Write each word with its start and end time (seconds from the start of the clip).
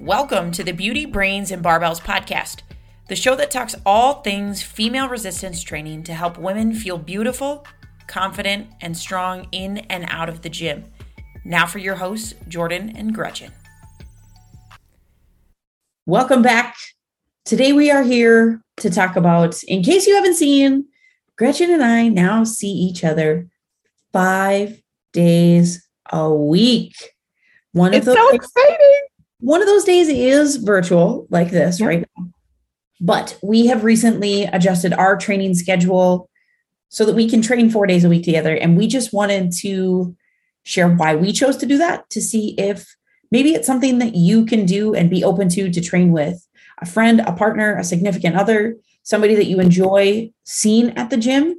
Welcome 0.00 0.50
to 0.52 0.64
the 0.64 0.72
Beauty, 0.72 1.04
Brains, 1.04 1.50
and 1.50 1.62
Barbells 1.62 2.00
podcast, 2.00 2.62
the 3.08 3.14
show 3.14 3.36
that 3.36 3.50
talks 3.50 3.74
all 3.84 4.22
things 4.22 4.62
female 4.62 5.08
resistance 5.08 5.62
training 5.62 6.04
to 6.04 6.14
help 6.14 6.38
women 6.38 6.72
feel 6.72 6.96
beautiful, 6.96 7.66
confident, 8.06 8.68
and 8.80 8.96
strong 8.96 9.46
in 9.52 9.76
and 9.90 10.06
out 10.08 10.30
of 10.30 10.40
the 10.40 10.48
gym. 10.48 10.84
Now 11.44 11.66
for 11.66 11.80
your 11.80 11.96
hosts, 11.96 12.32
Jordan 12.48 12.96
and 12.96 13.14
Gretchen. 13.14 13.52
Welcome 16.06 16.40
back. 16.40 16.76
Today 17.44 17.74
we 17.74 17.90
are 17.90 18.02
here 18.02 18.62
to 18.78 18.88
talk 18.88 19.16
about, 19.16 19.62
in 19.64 19.82
case 19.82 20.06
you 20.06 20.14
haven't 20.14 20.36
seen, 20.36 20.86
Gretchen 21.36 21.70
and 21.70 21.84
I 21.84 22.08
now 22.08 22.44
see 22.44 22.72
each 22.72 23.04
other 23.04 23.48
five 24.14 24.80
days 25.12 25.86
a 26.10 26.32
week. 26.32 26.94
One 27.72 27.92
it's 27.92 28.06
of 28.06 28.14
those 28.14 28.28
so 28.30 28.34
exciting. 28.34 29.00
One 29.40 29.60
of 29.62 29.68
those 29.68 29.84
days 29.84 30.08
is 30.08 30.56
virtual, 30.56 31.26
like 31.30 31.50
this, 31.50 31.80
yep. 31.80 31.88
right 31.88 32.08
now. 32.16 32.30
But 33.00 33.38
we 33.42 33.66
have 33.66 33.84
recently 33.84 34.44
adjusted 34.44 34.92
our 34.92 35.16
training 35.16 35.54
schedule 35.54 36.28
so 36.90 37.04
that 37.06 37.14
we 37.14 37.28
can 37.28 37.40
train 37.40 37.70
four 37.70 37.86
days 37.86 38.04
a 38.04 38.08
week 38.08 38.24
together. 38.24 38.54
And 38.54 38.76
we 38.76 38.86
just 38.86 39.12
wanted 39.12 39.52
to 39.60 40.14
share 40.64 40.88
why 40.88 41.14
we 41.14 41.32
chose 41.32 41.56
to 41.58 41.66
do 41.66 41.78
that 41.78 42.08
to 42.10 42.20
see 42.20 42.54
if 42.58 42.94
maybe 43.30 43.54
it's 43.54 43.66
something 43.66 43.98
that 43.98 44.14
you 44.14 44.44
can 44.44 44.66
do 44.66 44.94
and 44.94 45.08
be 45.08 45.24
open 45.24 45.48
to 45.50 45.70
to 45.70 45.80
train 45.80 46.12
with 46.12 46.46
a 46.78 46.86
friend, 46.86 47.20
a 47.20 47.32
partner, 47.32 47.76
a 47.76 47.84
significant 47.84 48.36
other, 48.36 48.76
somebody 49.02 49.34
that 49.34 49.46
you 49.46 49.60
enjoy 49.60 50.30
seeing 50.44 50.96
at 50.96 51.10
the 51.10 51.16
gym 51.16 51.54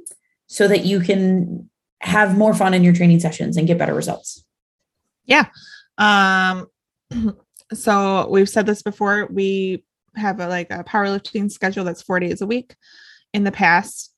so 0.46 0.68
that 0.68 0.84
you 0.84 1.00
can 1.00 1.68
have 2.00 2.36
more 2.36 2.54
fun 2.54 2.74
in 2.74 2.84
your 2.84 2.92
training 2.92 3.20
sessions 3.20 3.56
and 3.56 3.66
get 3.66 3.78
better 3.78 3.94
results. 3.94 4.44
Yeah. 5.24 5.46
Um 5.98 6.68
so 7.74 8.28
we've 8.28 8.48
said 8.48 8.66
this 8.66 8.82
before, 8.82 9.26
we 9.30 9.84
have 10.16 10.40
a 10.40 10.48
like 10.48 10.70
a 10.70 10.84
powerlifting 10.84 11.50
schedule 11.50 11.84
that's 11.84 12.02
4 12.02 12.20
days 12.20 12.40
a 12.40 12.46
week. 12.46 12.74
In 13.32 13.44
the 13.44 13.52
past, 13.52 14.14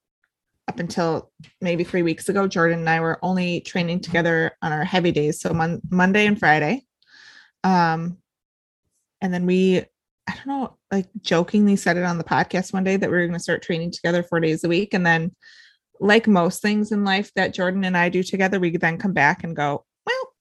up 0.66 0.80
until 0.80 1.30
maybe 1.60 1.84
3 1.84 2.02
weeks 2.02 2.28
ago, 2.28 2.48
Jordan 2.48 2.80
and 2.80 2.90
I 2.90 3.00
were 3.00 3.18
only 3.22 3.60
training 3.60 4.00
together 4.00 4.56
on 4.62 4.72
our 4.72 4.84
heavy 4.84 5.12
days, 5.12 5.40
so 5.40 5.52
mon- 5.52 5.82
Monday 5.90 6.26
and 6.26 6.38
Friday. 6.38 6.84
Um 7.62 8.18
and 9.20 9.32
then 9.32 9.46
we 9.46 9.84
I 10.26 10.34
don't 10.34 10.46
know, 10.46 10.78
like 10.90 11.06
jokingly 11.20 11.76
said 11.76 11.96
it 11.96 12.04
on 12.04 12.18
the 12.18 12.24
podcast 12.24 12.72
one 12.72 12.84
day 12.84 12.96
that 12.96 13.10
we 13.10 13.16
were 13.16 13.26
going 13.26 13.38
to 13.38 13.42
start 13.42 13.62
training 13.62 13.90
together 13.90 14.22
4 14.22 14.40
days 14.40 14.64
a 14.64 14.68
week 14.68 14.94
and 14.94 15.06
then 15.06 15.34
like 16.00 16.26
most 16.26 16.60
things 16.60 16.92
in 16.92 17.04
life 17.04 17.32
that 17.34 17.54
Jordan 17.54 17.84
and 17.84 17.96
I 17.96 18.08
do 18.08 18.22
together, 18.22 18.58
we 18.58 18.76
then 18.76 18.98
come 18.98 19.12
back 19.12 19.44
and 19.44 19.54
go, 19.54 19.84
well, 20.04 20.34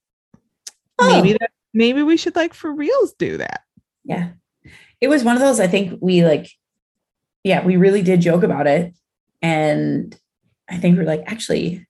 oh. 0.98 1.22
maybe 1.22 1.36
that 1.38 1.50
maybe 1.74 2.02
we 2.02 2.16
should 2.16 2.36
like 2.36 2.54
for 2.54 2.72
reals 2.72 3.12
do 3.18 3.36
that. 3.36 3.62
Yeah. 4.04 4.30
It 5.00 5.08
was 5.08 5.24
one 5.24 5.36
of 5.36 5.42
those, 5.42 5.60
I 5.60 5.66
think 5.66 5.98
we 6.00 6.24
like, 6.24 6.48
yeah, 7.42 7.64
we 7.64 7.76
really 7.76 8.02
did 8.02 8.20
joke 8.20 8.42
about 8.42 8.66
it. 8.66 8.94
And 9.42 10.18
I 10.70 10.78
think 10.78 10.96
we're 10.96 11.04
like, 11.04 11.24
actually, 11.26 11.86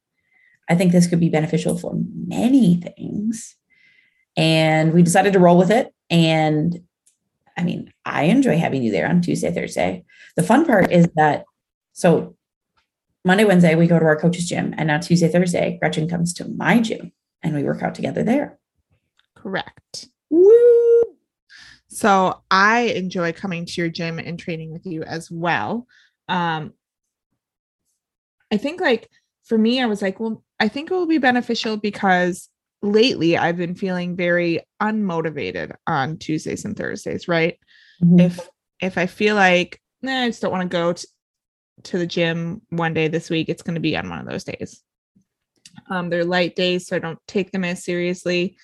I 0.68 0.74
think 0.74 0.90
this 0.90 1.06
could 1.06 1.20
be 1.20 1.28
beneficial 1.28 1.78
for 1.78 1.94
many 2.26 2.76
things. 2.76 3.54
And 4.36 4.92
we 4.92 5.02
decided 5.02 5.34
to 5.34 5.38
roll 5.38 5.58
with 5.58 5.70
it. 5.70 5.94
And 6.10 6.82
I 7.56 7.62
mean, 7.62 7.92
I 8.04 8.24
enjoy 8.24 8.58
having 8.58 8.82
you 8.82 8.90
there 8.90 9.08
on 9.08 9.20
Tuesday, 9.20 9.52
Thursday. 9.52 10.04
The 10.34 10.42
fun 10.42 10.66
part 10.66 10.90
is 10.90 11.06
that 11.14 11.44
so 11.92 12.34
Monday, 13.24 13.44
Wednesday, 13.44 13.74
we 13.74 13.86
go 13.86 13.98
to 13.98 14.04
our 14.04 14.18
coach's 14.18 14.48
gym. 14.48 14.74
And 14.76 14.88
now 14.88 14.98
Tuesday, 14.98 15.28
Thursday, 15.28 15.78
Gretchen 15.80 16.08
comes 16.08 16.34
to 16.34 16.48
my 16.48 16.80
gym 16.80 17.12
and 17.42 17.54
we 17.54 17.62
work 17.62 17.82
out 17.82 17.94
together 17.94 18.24
there. 18.24 18.58
Correct. 19.44 20.08
Woo! 20.30 21.02
So 21.88 22.40
I 22.50 22.92
enjoy 22.96 23.32
coming 23.32 23.66
to 23.66 23.80
your 23.80 23.90
gym 23.90 24.18
and 24.18 24.38
training 24.38 24.72
with 24.72 24.86
you 24.86 25.02
as 25.02 25.30
well. 25.30 25.86
Um, 26.28 26.72
I 28.50 28.56
think 28.56 28.80
like 28.80 29.08
for 29.44 29.58
me, 29.58 29.82
I 29.82 29.86
was 29.86 30.00
like, 30.00 30.18
well, 30.18 30.42
I 30.58 30.68
think 30.68 30.90
it 30.90 30.94
will 30.94 31.06
be 31.06 31.18
beneficial 31.18 31.76
because 31.76 32.48
lately 32.82 33.36
I've 33.36 33.58
been 33.58 33.74
feeling 33.74 34.16
very 34.16 34.60
unmotivated 34.80 35.72
on 35.86 36.16
Tuesdays 36.16 36.64
and 36.64 36.74
Thursdays, 36.74 37.28
right? 37.28 37.58
Mm-hmm. 38.02 38.20
If 38.20 38.48
if 38.80 38.96
I 38.96 39.06
feel 39.06 39.36
like 39.36 39.78
nah, 40.00 40.22
I 40.22 40.28
just 40.28 40.40
don't 40.40 40.52
want 40.52 40.70
to 40.70 40.74
go 40.74 40.94
to, 40.94 41.06
to 41.84 41.98
the 41.98 42.06
gym 42.06 42.62
one 42.70 42.94
day 42.94 43.08
this 43.08 43.28
week, 43.28 43.50
it's 43.50 43.62
going 43.62 43.74
to 43.74 43.80
be 43.80 43.96
on 43.96 44.08
one 44.08 44.20
of 44.20 44.26
those 44.26 44.44
days. 44.44 44.82
Um, 45.90 46.08
they're 46.08 46.24
light 46.24 46.56
days, 46.56 46.86
so 46.86 46.96
I 46.96 47.00
don't 47.00 47.18
take 47.26 47.50
them 47.52 47.64
as 47.64 47.84
seriously, 47.84 48.56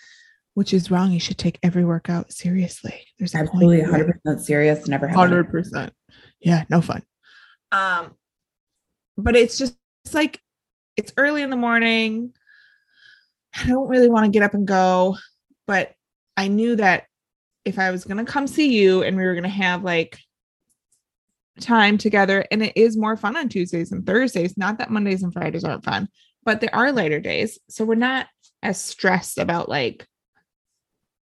which 0.54 0.74
is 0.74 0.90
wrong. 0.90 1.12
You 1.12 1.20
should 1.20 1.38
take 1.38 1.58
every 1.62 1.84
workout 1.84 2.32
seriously. 2.32 3.06
There's 3.18 3.34
absolutely 3.34 3.82
100 3.82 4.20
percent 4.22 4.40
serious. 4.44 4.88
Never 4.88 5.08
hundred 5.08 5.50
percent. 5.50 5.92
Yeah, 6.40 6.64
no 6.68 6.80
fun. 6.80 7.02
Um, 7.72 8.14
but 9.16 9.36
it's 9.36 9.58
just 9.58 9.76
it's 10.04 10.14
like 10.14 10.40
it's 10.96 11.12
early 11.16 11.42
in 11.42 11.50
the 11.50 11.56
morning. 11.56 12.32
I 13.54 13.66
don't 13.66 13.88
really 13.88 14.08
want 14.08 14.26
to 14.26 14.30
get 14.30 14.42
up 14.42 14.54
and 14.54 14.66
go, 14.66 15.16
but 15.66 15.92
I 16.36 16.48
knew 16.48 16.76
that 16.76 17.04
if 17.64 17.78
I 17.78 17.90
was 17.90 18.04
going 18.04 18.24
to 18.24 18.30
come 18.30 18.46
see 18.46 18.78
you 18.80 19.02
and 19.02 19.16
we 19.16 19.24
were 19.24 19.34
going 19.34 19.42
to 19.42 19.48
have 19.48 19.82
like 19.82 20.18
time 21.60 21.98
together 21.98 22.44
and 22.50 22.62
it 22.62 22.72
is 22.76 22.96
more 22.96 23.16
fun 23.16 23.36
on 23.36 23.48
Tuesdays 23.48 23.92
and 23.92 24.06
Thursdays. 24.06 24.56
Not 24.56 24.78
that 24.78 24.90
Mondays 24.90 25.22
and 25.22 25.32
Fridays 25.32 25.64
aren't 25.64 25.84
fun, 25.84 26.08
but 26.44 26.60
there 26.60 26.74
are 26.74 26.92
lighter 26.92 27.20
days. 27.20 27.58
So 27.68 27.84
we're 27.84 27.96
not 27.96 28.26
as 28.62 28.80
stressed 28.80 29.38
about 29.38 29.68
like 29.68 30.06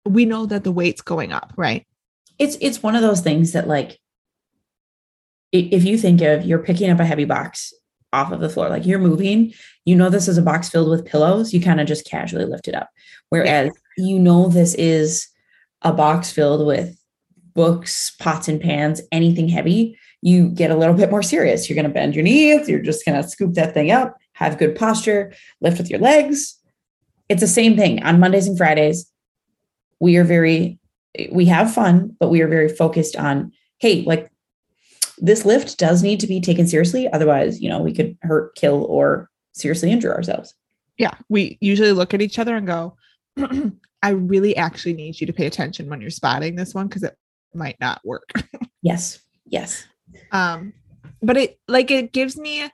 we 0.08 0.24
know 0.24 0.46
that 0.46 0.64
the 0.64 0.72
weight's 0.72 1.02
going 1.02 1.32
up, 1.32 1.52
right? 1.56 1.86
It's 2.38 2.56
it's 2.60 2.82
one 2.82 2.94
of 2.94 3.02
those 3.02 3.20
things 3.20 3.52
that 3.52 3.69
like 3.69 3.98
if 5.52 5.84
you 5.84 5.96
think 5.96 6.20
of 6.20 6.44
you're 6.44 6.58
picking 6.58 6.91
up 6.91 7.00
a 7.00 7.04
heavy 7.04 7.24
box 7.24 7.72
off 8.12 8.32
of 8.32 8.41
the 8.41 8.48
floor, 8.48 8.69
like 8.69 8.86
you're 8.86 8.98
moving, 8.98 9.52
you 9.84 9.96
know 9.96 10.10
this 10.10 10.28
is 10.28 10.38
a 10.38 10.42
box 10.42 10.69
filled 10.69 10.91
with 10.91 11.06
pillows, 11.06 11.52
you 11.52 11.60
kind 11.60 11.80
of 11.80 11.86
just 11.86 12.06
casually 12.06 12.44
lift 12.44 12.69
it 12.69 12.74
up. 12.74 12.88
Whereas 13.30 13.70
yeah. 13.96 14.06
you 14.06 14.19
know 14.19 14.48
this 14.48 14.74
is 14.74 15.28
a 15.82 15.92
box 15.92 16.30
filled 16.30 16.66
with 16.66 16.96
books, 17.54 18.14
pots 18.19 18.48
and 18.48 18.60
pans, 18.60 19.00
anything 19.10 19.48
heavy, 19.48 19.98
you 20.22 20.48
get 20.48 20.70
a 20.70 20.76
little 20.76 20.94
bit 20.94 21.10
more 21.10 21.22
serious. 21.22 21.69
You're 21.69 21.75
going 21.75 21.86
to 21.86 21.92
bend 21.92 22.14
your 22.14 22.25
knees, 22.25 22.69
you're 22.69 22.82
just 22.82 23.04
going 23.04 23.20
to 23.20 23.28
scoop 23.28 23.54
that 23.54 23.75
thing 23.75 23.90
up, 23.90 24.16
have 24.32 24.58
good 24.58 24.76
posture, 24.76 25.32
lift 25.60 25.78
with 25.78 25.90
your 25.90 26.00
legs. 26.00 26.56
It's 27.28 27.40
the 27.40 27.46
same 27.46 27.76
thing 27.76 28.02
on 28.02 28.20
Mondays 28.20 28.46
and 28.46 28.56
Fridays. 28.56 29.10
We 30.00 30.16
are 30.16 30.25
very, 30.25 30.78
we 31.31 31.47
have 31.47 31.72
fun, 31.72 32.16
but 32.20 32.28
we 32.28 32.41
are 32.42 32.48
very 32.48 32.69
focused 32.69 33.16
on, 33.16 33.53
hey, 33.78 34.03
like 34.03 34.31
this 35.19 35.44
lift 35.44 35.78
does 35.78 36.03
need 36.03 36.20
to 36.20 36.26
be 36.26 36.41
taken 36.41 36.66
seriously. 36.66 37.09
Otherwise, 37.09 37.60
you 37.60 37.69
know, 37.69 37.81
we 37.81 37.92
could 37.92 38.16
hurt, 38.22 38.54
kill, 38.54 38.84
or 38.84 39.28
seriously 39.53 39.91
injure 39.91 40.14
ourselves. 40.14 40.54
Yeah. 40.97 41.14
We 41.28 41.58
usually 41.60 41.92
look 41.92 42.14
at 42.14 42.22
each 42.22 42.38
other 42.38 42.56
and 42.56 42.66
go, 42.66 42.97
I 44.03 44.10
really 44.10 44.56
actually 44.56 44.94
need 44.94 45.20
you 45.20 45.26
to 45.26 45.32
pay 45.32 45.47
attention 45.47 45.88
when 45.88 46.00
you're 46.00 46.10
spotting 46.10 46.54
this 46.54 46.75
one 46.75 46.88
because 46.88 47.03
it 47.03 47.16
might 47.54 47.78
not 47.81 48.00
work. 48.04 48.31
yes. 48.82 49.20
Yes. 49.47 49.87
Um, 50.32 50.72
but 51.22 51.37
it 51.37 51.58
like 51.66 51.91
it 51.91 52.12
gives 52.12 52.37
me 52.37 52.70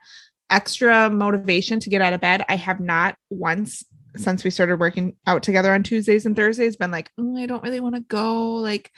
extra 0.49 1.09
motivation 1.09 1.79
to 1.79 1.89
get 1.89 2.01
out 2.01 2.13
of 2.13 2.21
bed. 2.21 2.45
I 2.47 2.55
have 2.55 2.79
not 2.79 3.15
once 3.29 3.83
since 4.17 4.43
we 4.43 4.49
started 4.49 4.79
working 4.79 5.15
out 5.27 5.43
together 5.43 5.73
on 5.73 5.83
Tuesdays 5.83 6.25
and 6.25 6.35
Thursdays 6.35 6.75
been 6.75 6.91
like, 6.91 7.11
oh, 7.17 7.37
I 7.37 7.45
don't 7.45 7.63
really 7.63 7.79
want 7.79 7.95
to 7.95 8.01
go. 8.01 8.53
Like 8.53 8.91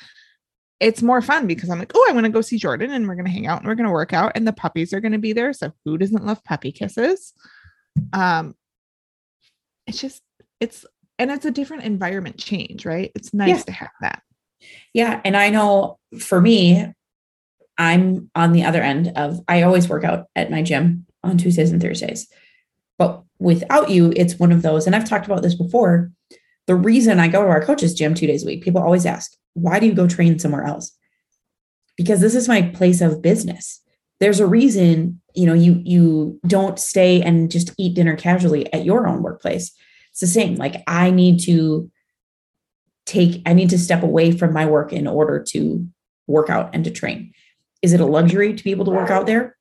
it's 0.80 1.02
more 1.02 1.22
fun 1.22 1.48
because 1.48 1.70
I'm 1.70 1.80
like, 1.80 1.92
oh, 1.96 2.08
I 2.10 2.14
want 2.14 2.26
to 2.26 2.32
go 2.32 2.42
see 2.42 2.58
Jordan 2.58 2.92
and 2.92 3.08
we're 3.08 3.16
gonna 3.16 3.30
hang 3.30 3.48
out 3.48 3.60
and 3.60 3.68
we're 3.68 3.76
gonna 3.76 3.92
work 3.92 4.14
out 4.14 4.34
and 4.36 4.48
the 4.48 4.54
puppies 4.54 4.94
are 4.94 5.02
gonna 5.02 5.18
be 5.18 5.34
there. 5.34 5.54
So 5.54 5.72
who 5.86 5.98
doesn't 5.98 6.26
love 6.26 6.44
puppy 6.44 6.72
kisses? 6.72 7.34
Um 8.14 8.56
it's 9.88 10.02
just 10.02 10.22
it's 10.60 10.86
and 11.20 11.32
it's 11.32 11.46
a 11.46 11.52
different 11.52 11.84
environment 11.84 12.38
change, 12.38 12.86
right? 12.86 13.12
It's 13.16 13.34
nice 13.34 13.50
yeah. 13.50 13.64
to 13.64 13.72
have 13.72 13.92
that. 14.02 14.22
Yeah. 14.94 15.22
And 15.26 15.36
I 15.36 15.50
know 15.50 16.00
for 16.20 16.40
me, 16.40 16.94
I'm 17.78 18.30
on 18.36 18.54
the 18.54 18.64
other 18.64 18.82
end 18.82 19.14
of 19.16 19.40
I 19.48 19.64
always 19.64 19.88
work 19.88 20.04
out 20.04 20.28
at 20.36 20.52
my 20.52 20.62
gym 20.62 21.06
on 21.24 21.38
Tuesdays 21.38 21.72
and 21.72 21.82
Thursdays. 21.82 22.28
But 22.98 23.24
without 23.40 23.90
you, 23.90 24.14
it's 24.16 24.40
one 24.40 24.52
of 24.52 24.62
those, 24.62 24.88
and 24.88 24.96
I've 24.96 25.08
talked 25.08 25.26
about 25.26 25.42
this 25.42 25.56
before. 25.56 26.12
The 26.66 26.76
reason 26.76 27.20
I 27.20 27.28
go 27.28 27.44
to 27.44 27.48
our 27.48 27.64
coach's 27.64 27.94
gym 27.94 28.14
two 28.14 28.28
days 28.28 28.44
a 28.44 28.46
week, 28.46 28.64
people 28.64 28.82
always 28.82 29.06
ask, 29.06 29.32
why 29.54 29.80
do 29.80 29.86
you 29.86 29.94
go 29.94 30.08
train 30.08 30.38
somewhere 30.38 30.66
else? 30.66 30.96
Because 31.96 32.20
this 32.20 32.36
is 32.36 32.48
my 32.48 32.62
place 32.62 33.02
of 33.02 33.22
business. 33.22 33.82
There's 34.20 34.40
a 34.40 34.48
reason, 34.48 35.22
you 35.34 35.46
know, 35.46 35.54
you 35.54 35.82
you 35.86 36.40
don't 36.46 36.80
stay 36.80 37.22
and 37.22 37.50
just 37.50 37.72
eat 37.78 37.96
dinner 37.96 38.16
casually 38.16 38.72
at 38.74 38.84
your 38.84 39.08
own 39.08 39.22
workplace. 39.24 39.72
It's 40.12 40.20
the 40.20 40.28
same. 40.28 40.56
Like 40.56 40.84
I 40.88 41.12
need 41.12 41.40
to 41.42 41.90
take, 43.06 43.42
I 43.46 43.54
need 43.54 43.70
to 43.70 43.80
step 43.80 44.04
away 44.04 44.32
from 44.32 44.54
my 44.54 44.66
work 44.66 44.92
in 44.92 45.08
order 45.08 45.42
to 45.50 45.88
work 46.26 46.50
out 46.50 46.72
and 46.74 46.84
to 46.84 46.92
train. 46.92 47.32
Is 47.82 47.94
it 47.94 48.02
a 48.02 48.06
luxury 48.06 48.54
to 48.54 48.64
be 48.64 48.72
able 48.72 48.86
to 48.86 48.92
work 48.92 49.10
out 49.10 49.26
there? 49.28 49.56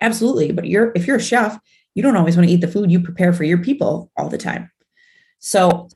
Absolutely. 0.00 0.52
But 0.52 0.66
you're 0.66 0.92
if 0.94 1.06
you're 1.06 1.16
a 1.16 1.22
chef, 1.22 1.58
you 1.94 2.02
don't 2.02 2.16
always 2.16 2.36
want 2.36 2.48
to 2.48 2.54
eat 2.54 2.60
the 2.60 2.68
food 2.68 2.90
you 2.90 3.00
prepare 3.00 3.32
for 3.32 3.44
your 3.44 3.58
people 3.58 4.10
all 4.16 4.28
the 4.28 4.38
time. 4.38 4.70
So 5.38 5.88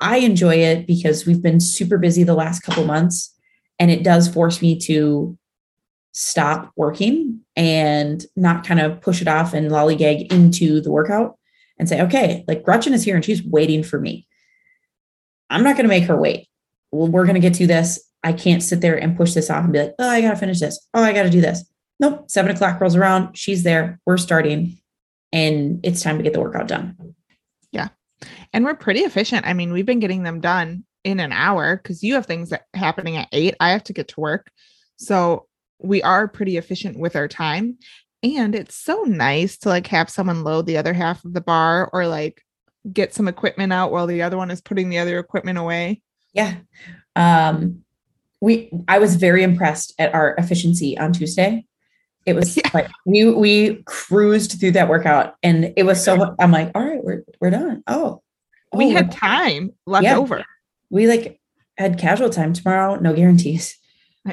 I 0.00 0.18
enjoy 0.18 0.56
it 0.56 0.86
because 0.86 1.26
we've 1.26 1.42
been 1.42 1.60
super 1.60 1.98
busy 1.98 2.22
the 2.22 2.34
last 2.34 2.60
couple 2.60 2.84
months 2.84 3.34
and 3.78 3.90
it 3.90 4.02
does 4.02 4.28
force 4.28 4.60
me 4.60 4.78
to 4.80 5.36
stop 6.12 6.72
working 6.76 7.40
and 7.56 8.24
not 8.36 8.66
kind 8.66 8.80
of 8.80 9.00
push 9.00 9.20
it 9.20 9.28
off 9.28 9.52
and 9.54 9.70
lollygag 9.70 10.32
into 10.32 10.80
the 10.80 10.90
workout 10.90 11.38
and 11.78 11.88
say, 11.88 12.00
okay, 12.02 12.44
like 12.48 12.62
Gretchen 12.62 12.94
is 12.94 13.04
here 13.04 13.16
and 13.16 13.24
she's 13.24 13.42
waiting 13.42 13.82
for 13.82 14.00
me. 14.00 14.26
I'm 15.50 15.62
not 15.62 15.76
going 15.76 15.84
to 15.84 15.88
make 15.88 16.04
her 16.04 16.16
wait. 16.16 16.48
Well, 16.90 17.08
we're 17.08 17.26
going 17.26 17.34
to 17.34 17.40
get 17.40 17.54
to 17.54 17.66
this. 17.66 18.02
I 18.24 18.32
can't 18.32 18.62
sit 18.62 18.80
there 18.80 18.96
and 18.96 19.16
push 19.16 19.34
this 19.34 19.50
off 19.50 19.64
and 19.64 19.72
be 19.72 19.80
like, 19.80 19.94
oh, 19.98 20.08
I 20.08 20.20
got 20.20 20.30
to 20.30 20.36
finish 20.36 20.58
this. 20.58 20.86
Oh, 20.94 21.02
I 21.02 21.12
got 21.12 21.24
to 21.24 21.30
do 21.30 21.40
this. 21.40 21.64
Nope. 22.00 22.30
Seven 22.30 22.50
o'clock 22.50 22.80
rolls 22.80 22.96
around. 22.96 23.36
She's 23.36 23.62
there. 23.62 24.00
We're 24.06 24.16
starting 24.16 24.78
and 25.32 25.80
it's 25.84 26.02
time 26.02 26.18
to 26.18 26.22
get 26.22 26.32
the 26.32 26.40
workout 26.40 26.68
done. 26.68 27.14
Yeah. 27.72 27.88
And 28.52 28.64
we're 28.64 28.74
pretty 28.74 29.00
efficient. 29.00 29.46
I 29.46 29.52
mean, 29.52 29.72
we've 29.72 29.86
been 29.86 30.00
getting 30.00 30.22
them 30.22 30.40
done 30.40 30.84
in 31.04 31.20
an 31.20 31.32
hour 31.32 31.76
because 31.76 32.02
you 32.02 32.14
have 32.14 32.26
things 32.26 32.50
that 32.50 32.64
happening 32.74 33.16
at 33.16 33.28
eight. 33.32 33.54
I 33.60 33.70
have 33.70 33.84
to 33.84 33.92
get 33.92 34.08
to 34.08 34.20
work. 34.20 34.50
So 34.96 35.46
we 35.78 36.02
are 36.02 36.26
pretty 36.26 36.56
efficient 36.56 36.98
with 36.98 37.16
our 37.16 37.28
time. 37.28 37.78
And 38.22 38.54
it's 38.54 38.74
so 38.74 39.02
nice 39.02 39.58
to 39.58 39.68
like 39.68 39.86
have 39.88 40.10
someone 40.10 40.42
load 40.42 40.66
the 40.66 40.78
other 40.78 40.94
half 40.94 41.24
of 41.24 41.32
the 41.32 41.40
bar 41.40 41.90
or 41.92 42.06
like 42.06 42.42
get 42.92 43.14
some 43.14 43.28
equipment 43.28 43.72
out 43.72 43.92
while 43.92 44.06
the 44.06 44.22
other 44.22 44.36
one 44.36 44.50
is 44.50 44.60
putting 44.60 44.88
the 44.88 44.98
other 44.98 45.18
equipment 45.18 45.58
away. 45.58 46.02
Yeah. 46.32 46.56
Um 47.14 47.84
we 48.40 48.70
I 48.88 48.98
was 48.98 49.16
very 49.16 49.42
impressed 49.42 49.94
at 49.98 50.14
our 50.14 50.34
efficiency 50.38 50.98
on 50.98 51.12
Tuesday. 51.12 51.66
It 52.26 52.34
was 52.34 52.56
yeah. 52.56 52.70
like 52.74 52.88
we 53.04 53.30
we 53.32 53.82
cruised 53.84 54.58
through 54.60 54.72
that 54.72 54.88
workout 54.88 55.36
and 55.42 55.72
it 55.76 55.84
was 55.84 56.04
so 56.04 56.34
I'm 56.40 56.50
like, 56.50 56.72
all 56.74 56.84
right, 56.84 57.02
we're 57.02 57.24
we're 57.40 57.50
done. 57.50 57.82
Oh. 57.86 58.22
We 58.72 58.86
oh, 58.86 58.90
had 58.90 59.12
time 59.12 59.70
left 59.86 60.04
yeah. 60.04 60.16
over. 60.16 60.44
We 60.90 61.06
like 61.06 61.40
had 61.78 61.98
casual 61.98 62.30
time 62.30 62.52
tomorrow, 62.52 62.96
no 62.96 63.14
guarantees. 63.14 63.78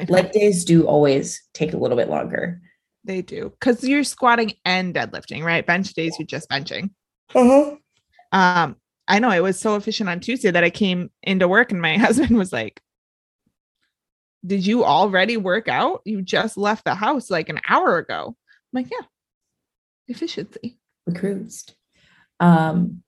Leg 0.08 0.32
days 0.32 0.64
do 0.64 0.86
always 0.86 1.40
take 1.54 1.72
a 1.72 1.76
little 1.76 1.96
bit 1.96 2.10
longer. 2.10 2.60
They 3.04 3.22
do 3.22 3.52
because 3.60 3.84
you're 3.84 4.02
squatting 4.02 4.54
and 4.64 4.94
deadlifting, 4.94 5.44
right? 5.44 5.64
Bench 5.64 5.92
days 5.94 6.16
you're 6.18 6.26
just 6.26 6.50
benching. 6.50 6.90
Uh-huh. 7.34 7.76
Um, 8.32 8.76
I 9.06 9.18
know 9.18 9.30
it 9.30 9.42
was 9.42 9.58
so 9.58 9.76
efficient 9.76 10.08
on 10.08 10.20
Tuesday 10.20 10.50
that 10.50 10.64
I 10.64 10.70
came 10.70 11.10
into 11.22 11.46
work 11.46 11.70
and 11.70 11.80
my 11.80 11.96
husband 11.98 12.36
was 12.36 12.52
like, 12.52 12.80
did 14.44 14.66
you 14.66 14.84
already 14.84 15.36
work 15.36 15.68
out? 15.68 16.02
You 16.04 16.22
just 16.22 16.56
left 16.56 16.84
the 16.84 16.94
house 16.94 17.30
like 17.30 17.48
an 17.48 17.60
hour 17.68 17.98
ago. 17.98 18.36
I'm 18.36 18.82
like, 18.82 18.90
yeah, 18.90 19.06
efficiency. 20.08 20.78
We 21.06 21.14
cruised. 21.14 21.74
Um, 22.40 23.02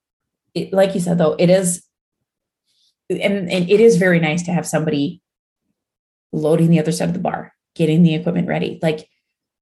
it, 0.53 0.73
like 0.73 0.95
you 0.95 0.99
said, 0.99 1.17
though, 1.17 1.35
it 1.37 1.49
is, 1.49 1.83
and, 3.09 3.49
and 3.49 3.69
it 3.69 3.79
is 3.79 3.97
very 3.97 4.19
nice 4.19 4.43
to 4.43 4.51
have 4.51 4.65
somebody 4.65 5.21
loading 6.31 6.69
the 6.69 6.79
other 6.79 6.91
side 6.91 7.09
of 7.09 7.13
the 7.13 7.19
bar, 7.19 7.53
getting 7.75 8.03
the 8.03 8.15
equipment 8.15 8.47
ready. 8.47 8.79
Like 8.81 9.07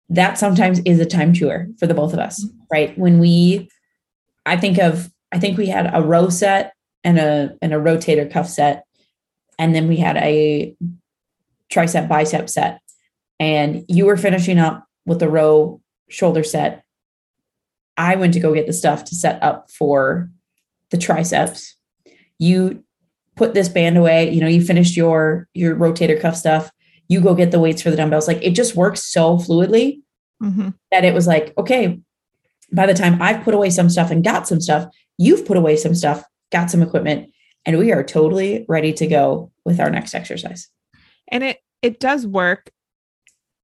that 0.10 0.38
sometimes 0.38 0.80
is 0.86 1.00
a 1.00 1.06
time 1.06 1.34
tour 1.34 1.68
for 1.80 1.88
the 1.88 1.94
both 1.94 2.14
of 2.14 2.20
us, 2.20 2.48
right? 2.72 2.98
When 2.98 3.20
we, 3.20 3.70
I 4.46 4.58
think 4.58 4.78
of, 4.78 5.12
I 5.32 5.40
think 5.40 5.58
we 5.58 5.68
had 5.68 5.90
a 5.94 6.02
row 6.02 6.30
set 6.30 6.74
and 7.04 7.20
a 7.20 7.56
and 7.62 7.74
a 7.74 7.78
rotator 7.78 8.32
cuff 8.32 8.48
set, 8.48 8.86
and 9.60 9.76
then 9.76 9.88
we 9.88 9.98
had 9.98 10.18
a 10.18 10.76
tricep 11.72 12.08
bicep 12.08 12.50
set. 12.50 12.82
And 13.40 13.84
you 13.88 14.06
were 14.06 14.18
finishing 14.18 14.60
up 14.60 14.88
with 15.06 15.20
the 15.20 15.30
row 15.30 15.82
shoulder 16.10 16.44
set. 16.44 16.84
I 17.98 18.16
went 18.16 18.34
to 18.34 18.40
go 18.40 18.54
get 18.54 18.68
the 18.68 18.74
stuff 18.74 19.04
to 19.06 19.16
set 19.16 19.42
up 19.44 19.70
for 19.72 20.30
the 20.90 20.98
triceps. 20.98 21.76
You 22.40 22.84
put 23.36 23.54
this 23.54 23.68
band 23.68 23.98
away 23.98 24.32
you 24.32 24.40
know 24.40 24.48
you 24.48 24.64
finished 24.64 24.96
your 24.96 25.48
your 25.54 25.76
rotator 25.76 26.20
cuff 26.20 26.36
stuff. 26.36 26.72
You 27.08 27.22
go 27.22 27.36
get 27.36 27.52
the 27.52 27.60
weights 27.60 27.82
for 27.82 27.92
the 27.92 27.98
dumbbells. 27.98 28.28
Like 28.28 28.42
it 28.42 28.52
just 28.52 28.76
works 28.76 29.04
so 29.04 29.38
fluidly 29.38 30.02
mm-hmm. 30.42 30.70
that 30.92 31.06
it 31.06 31.14
was 31.14 31.28
like 31.28 31.54
okay 31.58 32.00
by 32.72 32.86
the 32.86 32.94
time 32.94 33.22
i've 33.22 33.44
put 33.44 33.54
away 33.54 33.70
some 33.70 33.90
stuff 33.90 34.12
and 34.12 34.24
got 34.24 34.48
some 34.48 34.62
stuff 34.62 34.88
you've 35.18 35.46
put 35.46 35.58
away 35.58 35.76
some 35.76 35.96
stuff 35.96 36.24
got 36.52 36.70
some 36.70 36.82
equipment 36.82 37.32
and 37.66 37.78
we 37.78 37.92
are 37.92 38.04
totally 38.04 38.66
ready 38.68 38.94
to 38.94 39.08
go 39.08 39.52
with 39.64 39.80
our 39.80 39.90
next 39.90 40.14
exercise 40.14 40.70
and 41.28 41.44
it 41.44 41.60
it 41.82 42.00
does 42.00 42.26
work. 42.26 42.72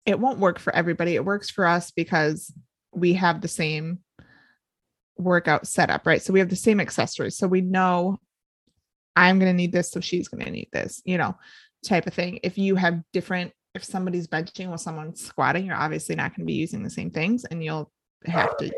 It 0.06 0.20
won't 0.20 0.40
work 0.40 0.60
for 0.60 0.74
everybody. 0.76 1.16
It 1.16 1.26
works 1.26 1.50
for 1.50 1.66
us 1.66 1.92
because 1.92 2.54
we 2.94 3.14
have 3.14 3.42
the 3.42 3.48
same 3.48 4.00
workout 5.18 5.68
setup 5.68 6.06
right? 6.06 6.22
So 6.22 6.34
we 6.34 6.40
have 6.40 6.50
the 6.50 6.56
same 6.56 6.80
accessories. 6.80 7.38
So 7.38 7.48
we 7.48 7.62
know 7.62 8.20
i'm 9.18 9.40
going 9.40 9.52
to 9.52 9.54
need 9.54 9.74
this 9.74 9.92
so 9.92 10.00
she's 10.00 10.30
going 10.30 10.46
to 10.46 10.50
need 10.50 10.70
this 10.72 11.02
you 11.04 11.18
know 11.18 11.36
type 11.86 12.08
of 12.08 12.14
thing. 12.14 12.40
If 12.44 12.58
you 12.58 12.76
have 12.76 13.02
different 13.12 13.52
if 13.74 13.84
somebody's 13.84 14.28
benching 14.28 14.68
while 14.68 14.78
someone's 14.78 15.24
squatting 15.24 15.66
you're 15.66 15.76
obviously 15.76 16.16
not 16.16 16.32
going 16.32 16.46
to 16.46 16.52
be 16.52 16.54
using 16.54 16.84
the 16.84 16.90
same 16.90 17.12
things 17.12 17.44
and 17.46 17.64
you'll 17.64 17.92
have 18.26 18.56
to 18.58 18.72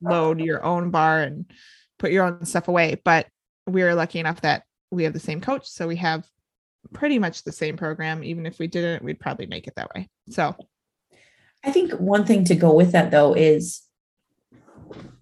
load 0.00 0.40
your 0.40 0.64
own 0.64 0.90
bar 0.90 1.20
and 1.20 1.50
put 1.98 2.12
your 2.12 2.24
own 2.24 2.44
stuff 2.44 2.68
away. 2.68 3.00
But 3.04 3.26
we're 3.66 3.94
lucky 3.94 4.18
enough 4.18 4.40
that 4.42 4.62
we 4.90 5.04
have 5.04 5.12
the 5.12 5.20
same 5.20 5.40
coach 5.40 5.68
so 5.68 5.86
we 5.86 5.96
have 5.96 6.26
pretty 6.92 7.18
much 7.18 7.44
the 7.44 7.52
same 7.52 7.76
program. 7.76 8.24
Even 8.24 8.46
if 8.46 8.58
we 8.58 8.66
didn't, 8.66 9.04
we'd 9.04 9.20
probably 9.20 9.46
make 9.46 9.66
it 9.66 9.74
that 9.76 9.90
way. 9.94 10.08
So 10.28 10.56
I 11.64 11.72
think 11.72 11.92
one 11.92 12.24
thing 12.24 12.44
to 12.44 12.54
go 12.54 12.72
with 12.72 12.92
that 12.92 13.10
though 13.10 13.34
is, 13.34 13.82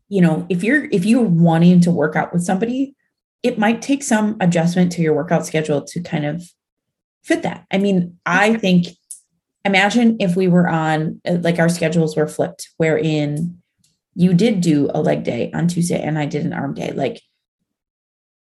you 0.08 0.20
know, 0.20 0.46
if 0.48 0.62
you're 0.62 0.84
if 0.86 1.04
you're 1.04 1.22
wanting 1.22 1.80
to 1.80 1.90
work 1.90 2.16
out 2.16 2.32
with 2.32 2.42
somebody, 2.42 2.94
it 3.42 3.58
might 3.58 3.82
take 3.82 4.02
some 4.02 4.36
adjustment 4.40 4.92
to 4.92 5.02
your 5.02 5.14
workout 5.14 5.46
schedule 5.46 5.82
to 5.82 6.00
kind 6.00 6.26
of 6.26 6.48
fit 7.24 7.42
that. 7.42 7.66
I 7.72 7.78
mean, 7.78 8.18
I 8.24 8.56
think 8.56 8.86
imagine 9.64 10.16
if 10.20 10.36
we 10.36 10.48
were 10.48 10.68
on 10.68 11.20
uh, 11.26 11.38
like 11.40 11.58
our 11.58 11.68
schedules 11.68 12.16
were 12.16 12.28
flipped, 12.28 12.68
wherein 12.76 13.60
you 14.14 14.32
did 14.32 14.60
do 14.60 14.90
a 14.94 15.00
leg 15.00 15.24
day 15.24 15.50
on 15.52 15.68
Tuesday 15.68 16.00
and 16.00 16.18
I 16.18 16.26
did 16.26 16.46
an 16.46 16.52
arm 16.52 16.74
day. 16.74 16.92
Like 16.92 17.20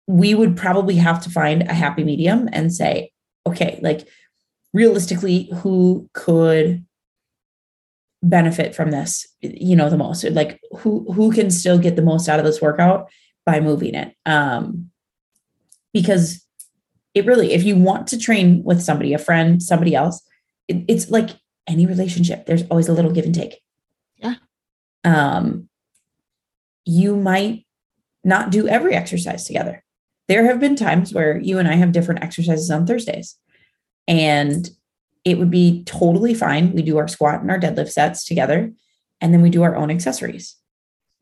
we 0.07 0.35
would 0.35 0.57
probably 0.57 0.95
have 0.95 1.21
to 1.23 1.29
find 1.29 1.63
a 1.63 1.73
happy 1.73 2.03
medium 2.03 2.50
and 2.51 2.73
say, 2.73 3.11
okay, 3.47 3.79
like 3.81 4.07
realistically, 4.73 5.50
who 5.55 6.09
could 6.13 6.85
benefit 8.21 8.75
from 8.75 8.91
this, 8.91 9.27
you 9.41 9.75
know, 9.75 9.89
the 9.89 9.97
most? 9.97 10.24
Like 10.24 10.60
who 10.77 11.12
who 11.13 11.31
can 11.31 11.51
still 11.51 11.77
get 11.77 11.95
the 11.95 12.01
most 12.01 12.27
out 12.27 12.39
of 12.39 12.45
this 12.45 12.62
workout 12.62 13.10
by 13.45 13.60
moving 13.60 13.95
it? 13.95 14.13
Um, 14.25 14.89
because 15.93 16.45
it 17.13 17.25
really, 17.25 17.53
if 17.53 17.63
you 17.63 17.75
want 17.75 18.07
to 18.07 18.17
train 18.17 18.63
with 18.63 18.81
somebody, 18.81 19.13
a 19.13 19.19
friend, 19.19 19.62
somebody 19.62 19.95
else, 19.95 20.22
it, 20.67 20.83
it's 20.88 21.10
like 21.10 21.29
any 21.67 21.86
relationship. 21.86 22.45
There's 22.45 22.63
always 22.69 22.88
a 22.88 22.93
little 22.93 23.12
give 23.12 23.25
and 23.25 23.36
take. 23.36 23.62
Yeah. 24.17 24.36
Um, 25.03 25.69
you 26.86 27.15
might 27.15 27.65
not 28.24 28.50
do 28.50 28.67
every 28.67 28.95
exercise 28.95 29.45
together 29.45 29.83
there 30.27 30.46
have 30.46 30.60
been 30.60 30.75
times 30.75 31.13
where 31.13 31.38
you 31.38 31.60
and 31.60 31.68
I 31.68 31.75
have 31.75 31.92
different 31.92 32.24
exercises 32.24 32.70
on 32.72 32.86
Thursdays, 32.86 33.38
and 34.08 34.70
it 35.25 35.38
would 35.38 35.51
be 35.51 35.84
totally 35.86 36.34
fine. 36.34 36.74
We 36.74 36.82
do 36.82 36.98
our 36.98 37.08
squat 37.08 37.42
and 37.42 37.51
our 37.51 37.60
deadlift 37.60 37.92
sets 37.92 38.25
together, 38.25 38.72
and 39.22 39.34
then 39.34 39.42
we 39.42 39.50
do 39.50 39.63
our 39.63 39.75
own 39.75 39.89
accessories. 39.89 40.56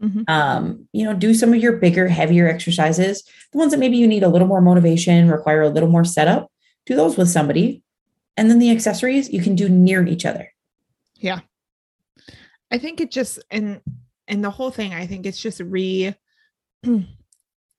Mm-hmm. 0.01 0.22
Um, 0.27 0.88
you 0.93 1.05
know, 1.05 1.13
do 1.13 1.34
some 1.34 1.53
of 1.53 1.62
your 1.62 1.74
bigger, 1.74 2.08
heavier 2.08 2.48
exercises, 2.48 3.24
the 3.51 3.60
ones 3.60 3.72
that 3.72 3.79
maybe 3.79 3.98
you 3.98 4.08
need 4.08 4.24
a 4.24 4.29
little 4.29 4.48
more 4.48 4.62
motivation, 4.62 5.29
require 5.29 5.62
a 5.62 5.70
little 5.70 5.89
more 5.89 6.03
setup, 6.03 6.51
do 6.88 6.96
those 6.96 7.17
with 7.17 7.29
somebody. 7.29 7.84
And 8.36 8.50
then 8.50 8.58
the 8.58 8.72
accessories 8.72 9.31
you 9.31 9.41
can 9.41 9.55
do 9.55 9.70
near 9.70 10.05
each 10.08 10.25
other. 10.25 10.51
Yeah. 11.17 11.41
I 12.72 12.77
think 12.77 13.01
it 13.01 13.12
just 13.12 13.39
and 13.51 13.81
and 14.27 14.43
the 14.43 14.50
whole 14.50 14.72
thing, 14.72 14.93
I 14.93 15.05
think 15.05 15.25
it's 15.25 15.39
just 15.39 15.60
re 15.60 16.15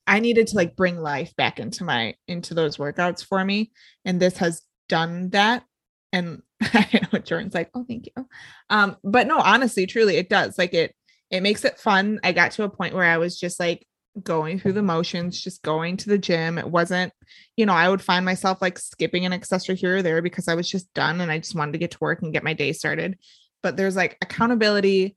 I 0.07 0.21
needed 0.21 0.49
to 0.49 0.57
like 0.57 0.77
bring 0.77 0.99
life 0.99 1.35
back 1.37 1.61
into 1.61 1.85
my 1.85 2.15
into 2.27 2.55
those 2.55 2.77
workouts 2.77 3.25
for 3.25 3.45
me. 3.45 3.73
And 4.05 4.21
this 4.21 4.39
has 4.39 4.63
done 4.89 5.31
that. 5.31 5.65
And 6.13 6.43
I 6.63 7.01
know 7.13 7.19
Jordan's 7.21 7.55
like, 7.55 7.71
oh, 7.75 7.85
thank 7.87 8.07
you. 8.07 8.27
Um, 8.69 8.97
but 9.05 9.27
no, 9.27 9.39
honestly, 9.39 9.87
truly, 9.87 10.17
it 10.17 10.29
does. 10.29 10.59
Like 10.59 10.75
it 10.75 10.95
it 11.31 11.43
makes 11.43 11.65
it 11.65 11.79
fun. 11.79 12.21
I 12.23 12.33
got 12.33 12.53
to 12.53 12.65
a 12.65 12.69
point 12.69 12.95
where 12.95 13.05
I 13.05 13.17
was 13.17 13.39
just 13.39 13.59
like 13.59 13.87
going 14.23 14.59
through 14.59 14.75
the 14.75 14.83
motions, 14.83 15.41
just 15.41 15.63
going 15.63 15.97
to 15.99 16.11
the 16.11 16.19
gym. 16.19 16.59
It 16.59 16.69
wasn't, 16.69 17.13
you 17.57 17.65
know, 17.65 17.73
I 17.73 17.89
would 17.89 18.03
find 18.03 18.25
myself 18.25 18.61
like 18.61 18.79
skipping 18.79 19.25
an 19.25 19.33
accessory 19.33 19.77
here 19.77 19.97
or 19.97 20.03
there 20.03 20.21
because 20.21 20.49
I 20.49 20.55
was 20.55 20.69
just 20.69 20.93
done 20.93 21.23
and 21.23 21.33
I 21.33 21.39
just 21.39 21.55
wanted 21.55 21.73
to 21.73 21.79
get 21.79 21.93
to 21.93 21.99
work 22.01 22.21
and 22.21 22.33
get 22.33 22.45
my 22.45 22.53
day 22.53 22.75
started. 22.75 23.17
But 23.63 23.79
there's 23.79 23.97
like 23.97 24.19
accountability. 24.21 25.17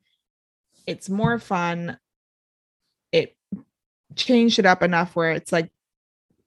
It's 0.87 1.09
more 1.09 1.39
fun 1.39 1.97
changed 4.15 4.59
it 4.59 4.65
up 4.65 4.81
enough 4.81 5.15
where 5.15 5.31
it's 5.31 5.51
like 5.51 5.71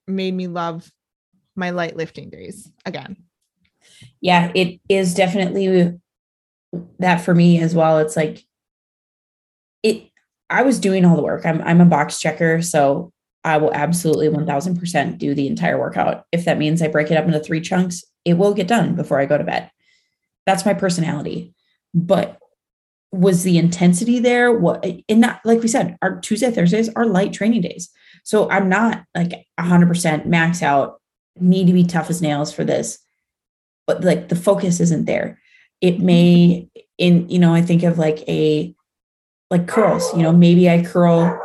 made 0.07 0.33
me 0.33 0.47
love 0.47 0.91
my 1.55 1.69
light 1.69 1.95
lifting 1.95 2.29
days 2.29 2.71
again. 2.85 3.17
Yeah, 4.21 4.51
it 4.55 4.79
is 4.89 5.13
definitely 5.13 5.99
that 6.99 7.17
for 7.17 7.33
me 7.33 7.59
as 7.59 7.75
well. 7.75 7.99
It's 7.99 8.15
like 8.15 8.45
it 9.83 10.09
I 10.49 10.63
was 10.63 10.79
doing 10.79 11.05
all 11.05 11.15
the 11.15 11.23
work. 11.23 11.45
I'm 11.45 11.61
I'm 11.61 11.81
a 11.81 11.85
box 11.85 12.19
checker, 12.19 12.61
so 12.61 13.11
I 13.43 13.57
will 13.57 13.73
absolutely 13.73 14.27
1000% 14.27 15.17
do 15.17 15.33
the 15.33 15.47
entire 15.47 15.79
workout. 15.79 16.25
If 16.31 16.45
that 16.45 16.57
means 16.57 16.81
I 16.81 16.89
break 16.89 17.09
it 17.09 17.17
up 17.17 17.25
into 17.25 17.39
three 17.39 17.61
chunks, 17.61 18.03
it 18.25 18.33
will 18.33 18.53
get 18.53 18.67
done 18.67 18.95
before 18.95 19.19
I 19.19 19.25
go 19.25 19.37
to 19.37 19.43
bed. 19.45 19.71
That's 20.45 20.65
my 20.65 20.73
personality. 20.73 21.53
But 21.93 22.37
was 23.11 23.43
the 23.43 23.57
intensity 23.57 24.19
there? 24.19 24.51
What 24.51 24.85
and 24.85 25.21
not 25.21 25.41
like 25.43 25.61
we 25.61 25.67
said, 25.67 25.97
our 26.01 26.19
Tuesday, 26.19 26.51
Thursdays 26.51 26.89
are 26.95 27.05
light 27.05 27.33
training 27.33 27.61
days. 27.61 27.89
So 28.23 28.49
I'm 28.49 28.69
not 28.69 29.03
like 29.15 29.47
100% 29.59 30.25
max 30.25 30.61
out, 30.61 31.01
need 31.39 31.67
to 31.67 31.73
be 31.73 31.83
tough 31.83 32.09
as 32.09 32.21
nails 32.21 32.53
for 32.53 32.63
this. 32.63 32.99
But 33.87 34.03
like 34.03 34.29
the 34.29 34.35
focus 34.35 34.79
isn't 34.79 35.05
there. 35.05 35.39
It 35.81 35.99
may 35.99 36.69
in, 36.97 37.27
you 37.29 37.39
know, 37.39 37.53
I 37.53 37.61
think 37.61 37.83
of 37.83 37.97
like 37.97 38.19
a 38.27 38.75
like 39.49 39.67
curls, 39.67 40.13
you 40.15 40.21
know, 40.21 40.31
maybe 40.31 40.69
I 40.69 40.83
curl 40.83 41.41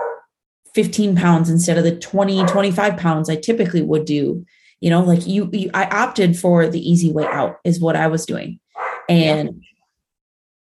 15 0.74 1.16
pounds 1.16 1.48
instead 1.48 1.78
of 1.78 1.84
the 1.84 1.96
20, 1.96 2.44
25 2.44 2.96
pounds 2.96 3.30
I 3.30 3.36
typically 3.36 3.82
would 3.82 4.04
do. 4.04 4.44
You 4.80 4.90
know, 4.90 5.02
like 5.02 5.26
you, 5.26 5.48
you 5.52 5.70
I 5.72 5.86
opted 5.86 6.38
for 6.38 6.68
the 6.68 6.90
easy 6.90 7.10
way 7.10 7.24
out, 7.24 7.56
is 7.64 7.80
what 7.80 7.96
I 7.96 8.08
was 8.08 8.26
doing. 8.26 8.60
And 9.08 9.63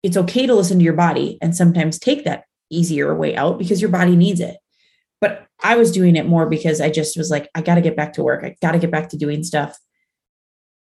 it's 0.03 0.17
okay 0.17 0.45
to 0.45 0.55
listen 0.55 0.79
to 0.79 0.83
your 0.83 0.93
body 0.93 1.37
and 1.41 1.55
sometimes 1.55 1.99
take 1.99 2.23
that 2.25 2.45
easier 2.69 3.13
way 3.15 3.35
out 3.35 3.57
because 3.57 3.81
your 3.81 3.89
body 3.89 4.15
needs 4.15 4.39
it. 4.39 4.57
But 5.21 5.45
I 5.61 5.75
was 5.75 5.91
doing 5.91 6.15
it 6.15 6.25
more 6.25 6.47
because 6.47 6.79
I 6.79 6.89
just 6.89 7.17
was 7.17 7.29
like, 7.29 7.49
I 7.53 7.61
got 7.61 7.75
to 7.75 7.81
get 7.81 7.97
back 7.97 8.13
to 8.13 8.23
work. 8.23 8.43
I 8.43 8.55
got 8.61 8.71
to 8.71 8.79
get 8.79 8.91
back 8.91 9.09
to 9.09 9.17
doing 9.17 9.43
stuff. 9.43 9.77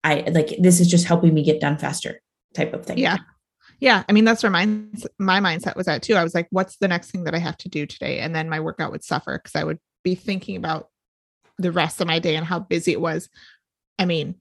I 0.04 0.25
like 0.30 0.57
this 0.59 0.80
is 0.80 0.88
just 0.88 1.07
helping 1.07 1.35
me 1.35 1.42
get 1.42 1.61
done 1.61 1.78
faster 1.78 2.21
type 2.54 2.73
of 2.75 2.85
thing. 2.85 2.99
Yeah. 2.99 3.19
Yeah. 3.80 4.04
I 4.09 4.12
mean, 4.12 4.25
that's 4.25 4.42
where 4.42 4.50
my, 4.50 4.66
my 5.19 5.40
mindset 5.40 5.75
was 5.75 5.88
at 5.88 6.02
too. 6.02 6.14
I 6.14 6.23
was 6.23 6.35
like, 6.35 6.49
what's 6.50 6.76
the 6.76 6.88
next 6.88 7.11
thing 7.11 7.25
that 7.25 7.35
I 7.35 7.38
have 7.38 7.57
to 7.59 7.71
do 7.71 7.87
today? 7.87 8.19
And 8.19 8.35
then 8.35 8.49
my 8.49 8.61
workout 8.61 8.92
would 8.92 9.04
suffer 9.04 9.38
because 9.38 9.59
I 9.59 9.64
would 9.64 9.78
be 10.04 10.14
thinking 10.14 10.57
about 10.57 10.88
the 11.59 11.73
rest 11.73 12.00
of 12.00 12.07
my 12.07 12.19
day 12.19 12.37
and 12.37 12.47
how 12.47 12.59
busy 12.59 12.92
it 12.92 13.00
was. 13.00 13.30
I 13.99 14.04
mean, 14.04 14.35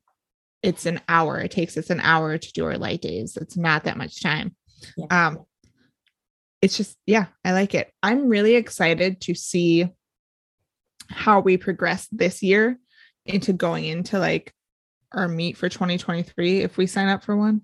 it's 0.62 0.86
an 0.86 1.02
hour. 1.08 1.40
It 1.40 1.52
takes 1.52 1.78
us 1.78 1.90
an 1.90 2.00
hour 2.02 2.38
to 2.38 2.54
do 2.54 2.66
our 2.66 2.78
light 2.78 3.02
days. 3.02 3.38
It's 3.38 3.58
not 3.58 3.86
that 3.86 3.98
much 3.98 4.22
time. 4.22 4.56
Yeah. 4.98 5.28
Um, 5.28 5.46
it's 6.62 6.76
just, 6.76 6.98
yeah, 7.06 7.28
I 7.46 7.54
like 7.54 7.74
it. 7.74 7.92
I'm 8.04 8.28
really 8.28 8.56
excited 8.56 9.22
to 9.22 9.36
see 9.36 9.88
how 11.10 11.40
we 11.40 11.58
progress 11.58 12.08
this 12.12 12.44
year 12.44 12.78
into 13.26 13.54
going 13.54 13.86
into 13.86 14.20
like 14.20 14.54
our 15.14 15.28
meet 15.28 15.58
for 15.58 15.70
2023 15.70 16.60
if 16.60 16.78
we 16.78 16.86
sign 16.86 17.08
up 17.08 17.24
for 17.24 17.36
one. 17.38 17.62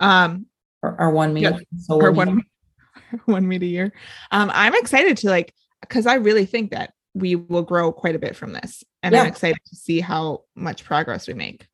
Um, 0.00 0.46
or 0.82 1.00
our 1.00 1.10
one 1.10 1.34
meet, 1.34 1.44
yeah, 1.44 1.58
so 1.78 2.00
or 2.00 2.10
one, 2.12 2.42
one 3.26 3.46
meet 3.46 3.62
a 3.62 3.66
year. 3.66 3.92
Um, 4.32 4.50
I'm 4.52 4.74
excited 4.74 5.16
to 5.18 5.30
like, 5.30 5.54
because 5.80 6.06
I 6.06 6.14
really 6.14 6.46
think 6.46 6.72
that 6.72 6.92
we 7.14 7.34
will 7.34 7.62
grow 7.62 7.92
quite 7.92 8.14
a 8.14 8.18
bit 8.18 8.36
from 8.36 8.52
this, 8.52 8.84
and 9.02 9.14
yeah. 9.14 9.22
I'm 9.22 9.26
excited 9.26 9.58
to 9.66 9.76
see 9.76 10.00
how 10.00 10.42
much 10.54 10.84
progress 10.84 11.26
we 11.26 11.34
make. 11.34 11.66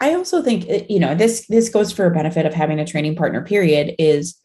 I 0.00 0.14
also 0.14 0.42
think 0.42 0.68
uh, 0.68 0.84
you 0.88 1.00
know 1.00 1.14
this 1.14 1.46
this 1.48 1.68
goes 1.68 1.92
for 1.92 2.06
a 2.06 2.10
benefit 2.10 2.46
of 2.46 2.54
having 2.54 2.78
a 2.78 2.86
training 2.86 3.16
partner 3.16 3.42
period 3.42 3.94
is 3.98 4.38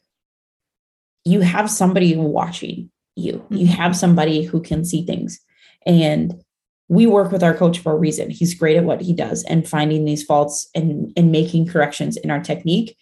you 1.26 1.42
have 1.42 1.70
somebody 1.70 2.16
watching 2.16 2.90
you. 3.16 3.34
Mm-hmm. 3.34 3.56
You 3.56 3.68
have 3.68 3.96
somebody 3.96 4.44
who 4.44 4.62
can 4.62 4.86
see 4.86 5.06
things. 5.06 5.40
And 5.86 6.44
we 6.88 7.06
work 7.06 7.32
with 7.32 7.44
our 7.44 7.56
coach 7.56 7.80
for 7.80 7.94
a 7.94 7.98
reason. 7.98 8.30
He's 8.30 8.54
great 8.54 8.78
at 8.78 8.84
what 8.84 9.02
he 9.02 9.14
does 9.14 9.44
and 9.44 9.68
finding 9.68 10.06
these 10.06 10.24
faults 10.24 10.70
and 10.76 11.12
and 11.16 11.32
making 11.32 11.68
corrections 11.68 12.18
in 12.18 12.32
our 12.32 12.42
technique. 12.42 12.98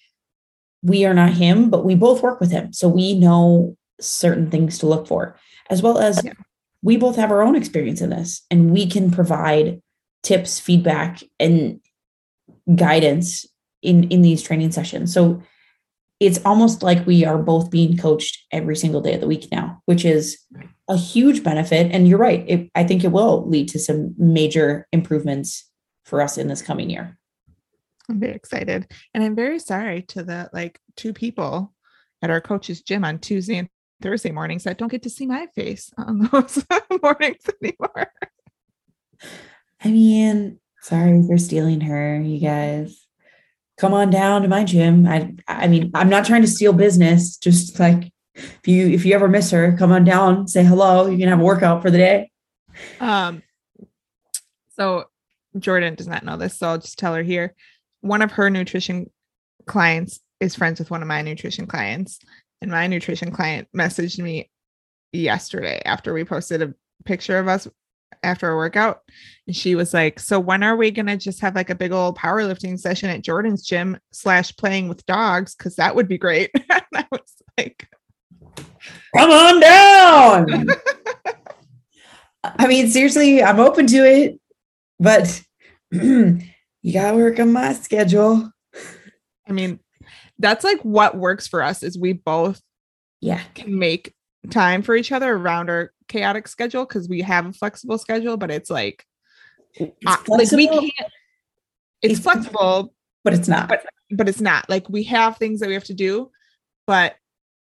We 0.82 1.06
are 1.06 1.14
not 1.14 1.34
him, 1.34 1.70
but 1.70 1.84
we 1.84 1.96
both 1.96 2.24
work 2.24 2.40
with 2.40 2.52
him. 2.52 2.72
So 2.72 2.88
we 2.88 3.18
know 3.18 3.76
certain 4.00 4.50
things 4.50 4.78
to 4.80 4.86
look 4.86 5.08
for, 5.08 5.36
as 5.70 5.82
well 5.82 5.98
as 5.98 6.22
yeah. 6.24 6.34
we 6.82 6.96
both 6.96 7.18
have 7.18 7.32
our 7.32 7.42
own 7.42 7.56
experience 7.56 8.00
in 8.00 8.12
this 8.12 8.46
and 8.50 8.72
we 8.72 8.88
can 8.88 9.12
provide 9.12 9.82
tips, 10.24 10.60
feedback, 10.60 11.22
and 11.40 11.82
guidance 12.76 13.46
in 13.82 14.06
in 14.06 14.22
these 14.22 14.42
training 14.42 14.72
sessions. 14.72 15.14
So 15.14 15.42
it's 16.20 16.40
almost 16.44 16.84
like 16.84 17.08
we 17.08 17.24
are 17.24 17.38
both 17.38 17.72
being 17.72 17.98
coached 17.98 18.46
every 18.52 18.76
single 18.76 19.00
day 19.02 19.14
of 19.14 19.22
the 19.22 19.28
week 19.28 19.48
now 19.52 19.82
which 19.86 20.06
is 20.06 20.38
a 20.90 20.98
huge 20.98 21.44
benefit. 21.44 21.92
And 21.92 22.08
you're 22.08 22.18
right. 22.20 22.44
It, 22.48 22.70
i 22.76 22.84
think 22.84 23.04
it 23.04 23.12
will 23.12 23.48
lead 23.48 23.70
to 23.70 23.80
some 23.80 24.14
major 24.18 24.88
improvements 24.92 25.70
for 26.04 26.22
us 26.22 26.38
in 26.38 26.48
this 26.48 26.62
coming 26.62 26.90
year. 26.90 27.18
I'm 28.10 28.20
very 28.20 28.34
excited. 28.34 28.92
And 29.14 29.24
i'm 29.24 29.36
very 29.36 29.60
sorry 29.60 30.02
to 30.14 30.24
the 30.24 30.50
like 30.54 30.80
two 30.96 31.14
people 31.14 31.74
at 32.22 32.30
our 32.30 32.42
coach's 32.42 32.82
gym 32.82 33.06
on 33.06 33.20
tuesday 33.20 33.58
and 33.58 33.70
thursday 34.02 34.32
mornings 34.32 34.64
that 34.64 34.78
don't 34.78 34.92
get 34.92 35.04
to 35.04 35.10
see 35.10 35.26
my 35.26 35.48
face 35.56 35.92
on 35.98 36.20
those 36.32 36.66
mornings 37.02 37.44
anymore. 37.62 38.12
I 39.84 39.90
mean 39.90 40.60
Sorry 40.82 41.22
for 41.28 41.38
stealing 41.38 41.82
her, 41.82 42.20
you 42.22 42.40
guys. 42.40 43.06
Come 43.78 43.94
on 43.94 44.10
down 44.10 44.42
to 44.42 44.48
my 44.48 44.64
gym. 44.64 45.06
I 45.08 45.34
I 45.48 45.68
mean, 45.68 45.92
I'm 45.94 46.10
not 46.10 46.26
trying 46.26 46.42
to 46.42 46.48
steal 46.48 46.74
business. 46.74 47.38
Just 47.38 47.80
like 47.80 48.12
if 48.36 48.68
you 48.68 48.88
if 48.88 49.06
you 49.06 49.14
ever 49.14 49.28
miss 49.28 49.52
her, 49.52 49.76
come 49.78 49.92
on 49.92 50.04
down, 50.04 50.48
say 50.48 50.64
hello. 50.64 51.08
You 51.08 51.18
can 51.18 51.30
have 51.30 51.40
a 51.40 51.44
workout 51.44 51.82
for 51.82 51.92
the 51.92 51.98
day. 51.98 52.32
Um 53.00 53.44
so 54.70 55.06
Jordan 55.58 55.96
does 55.96 56.08
not 56.08 56.24
know 56.24 56.38
this, 56.38 56.58
so 56.58 56.70
I'll 56.70 56.78
just 56.78 57.00
tell 57.00 57.14
her 57.14 57.24
here. 57.24 57.56
One 58.02 58.22
of 58.22 58.32
her 58.32 58.50
nutrition 58.50 59.10
clients 59.66 60.20
is 60.40 60.56
friends 60.56 60.80
with 60.80 60.92
one 60.92 61.02
of 61.02 61.08
my 61.08 61.22
nutrition 61.22 61.68
clients. 61.68 62.20
And 62.62 62.72
my 62.72 62.88
nutrition 62.88 63.32
client 63.32 63.68
messaged 63.76 64.20
me 64.20 64.50
yesterday 65.12 65.82
after 65.86 66.14
we 66.14 66.24
posted 66.24 66.62
a 66.62 66.74
picture 67.06 67.38
of 67.38 67.48
us 67.48 67.68
after 68.24 68.50
a 68.50 68.56
workout 68.56 69.02
and 69.48 69.56
she 69.56 69.76
was 69.76 69.94
like 69.94 70.20
so 70.20 70.40
when 70.40 70.62
are 70.62 70.76
we 70.76 70.92
gonna 70.92 71.16
just 71.16 71.40
have 71.40 71.56
like 71.56 71.70
a 71.70 71.76
big 71.76 71.92
old 71.92 72.18
powerlifting 72.18 72.78
session 72.78 73.10
at 73.10 73.22
jordan's 73.22 73.66
gym 73.66 73.98
slash 74.12 74.56
playing 74.58 74.88
with 74.88 75.06
dogs? 75.06 75.56
Because 75.56 75.76
that 75.76 75.96
would 75.96 76.08
be 76.08 76.18
great. 76.18 76.52
And 76.70 76.84
i 76.94 77.06
was 77.12 77.44
like 77.58 77.88
come 79.16 79.32
on 79.32 79.60
down! 79.60 80.68
I 82.44 82.68
mean 82.68 82.90
seriously 82.90 83.44
i'm 83.44 83.60
open 83.60 83.88
to 83.88 84.06
it 84.06 84.40
but 85.00 85.42
you 85.92 86.94
gotta 86.94 87.18
work 87.18 87.40
on 87.40 87.52
my 87.52 87.74
schedule. 87.74 88.52
I 89.48 89.52
mean 89.52 89.80
that's 90.38 90.64
like 90.64 90.80
what 90.82 91.18
works 91.18 91.48
for 91.48 91.64
us 91.64 91.84
is 91.84 91.98
we 91.98 92.14
both 92.14 92.62
yeah. 93.22 93.42
can 93.56 93.78
make 93.78 94.14
time 94.50 94.82
for 94.82 94.96
each 94.96 95.12
other 95.12 95.34
around 95.34 95.70
our 95.70 95.92
chaotic 96.08 96.48
schedule 96.48 96.86
because 96.86 97.10
we 97.10 97.22
have 97.22 97.46
a 97.46 97.54
flexible 97.54 97.98
schedule, 97.98 98.38
but 98.38 98.52
it's 98.52 98.70
like, 98.70 99.06
it's 99.74 99.94
uh, 100.06 100.18
like 100.28 100.52
we 100.52 100.68
can't. 100.68 101.12
It's, 102.02 102.14
it's 102.14 102.20
flexible, 102.20 102.94
but 103.24 103.34
it's 103.34 103.48
not. 103.48 103.68
But, 103.68 103.86
but 104.12 104.30
it's 104.30 104.42
not 104.42 104.70
like 104.70 104.90
we 104.90 105.04
have 105.04 105.38
things 105.38 105.60
that 105.60 105.68
we 105.68 105.74
have 105.74 105.84
to 105.86 105.94
do, 105.94 106.32
but 106.88 107.16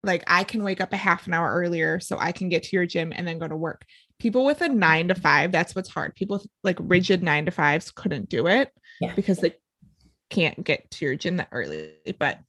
like 0.03 0.25
I 0.27 0.45
can 0.45 0.65
wake 0.65 0.81
up 0.81 0.93
a 0.93 0.97
half 0.97 1.27
an 1.27 1.35
hour 1.35 1.53
earlier 1.53 2.01
so 2.01 2.19
I 2.19 2.33
can 2.33 2.49
get 2.49 2.65
to 2.65 2.77
your 2.77 2.87
gym 2.87 3.13
and 3.15 3.27
then 3.27 3.39
go 3.39 3.47
to 3.47 3.57
work. 3.57 3.85
People 4.19 4.45
with 4.45 4.61
a 4.61 4.69
nine 4.69 5.09
to 5.09 5.15
five, 5.15 5.53
that's 5.53 5.75
what's 5.75 5.89
hard. 5.89 6.15
People 6.15 6.39
with 6.39 6.47
like 6.65 6.79
rigid 6.81 7.23
nine 7.23 7.45
to 7.45 7.51
fives 7.51 7.91
couldn't 7.91 8.29
do 8.29 8.47
it 8.47 8.73
yeah. 9.01 9.15
because 9.15 9.39
they 9.39 9.55
can't 10.31 10.65
get 10.65 10.91
to 10.93 11.05
your 11.05 11.15
gym 11.15 11.37
that 11.37 11.49
early. 11.53 11.93
But 12.19 12.41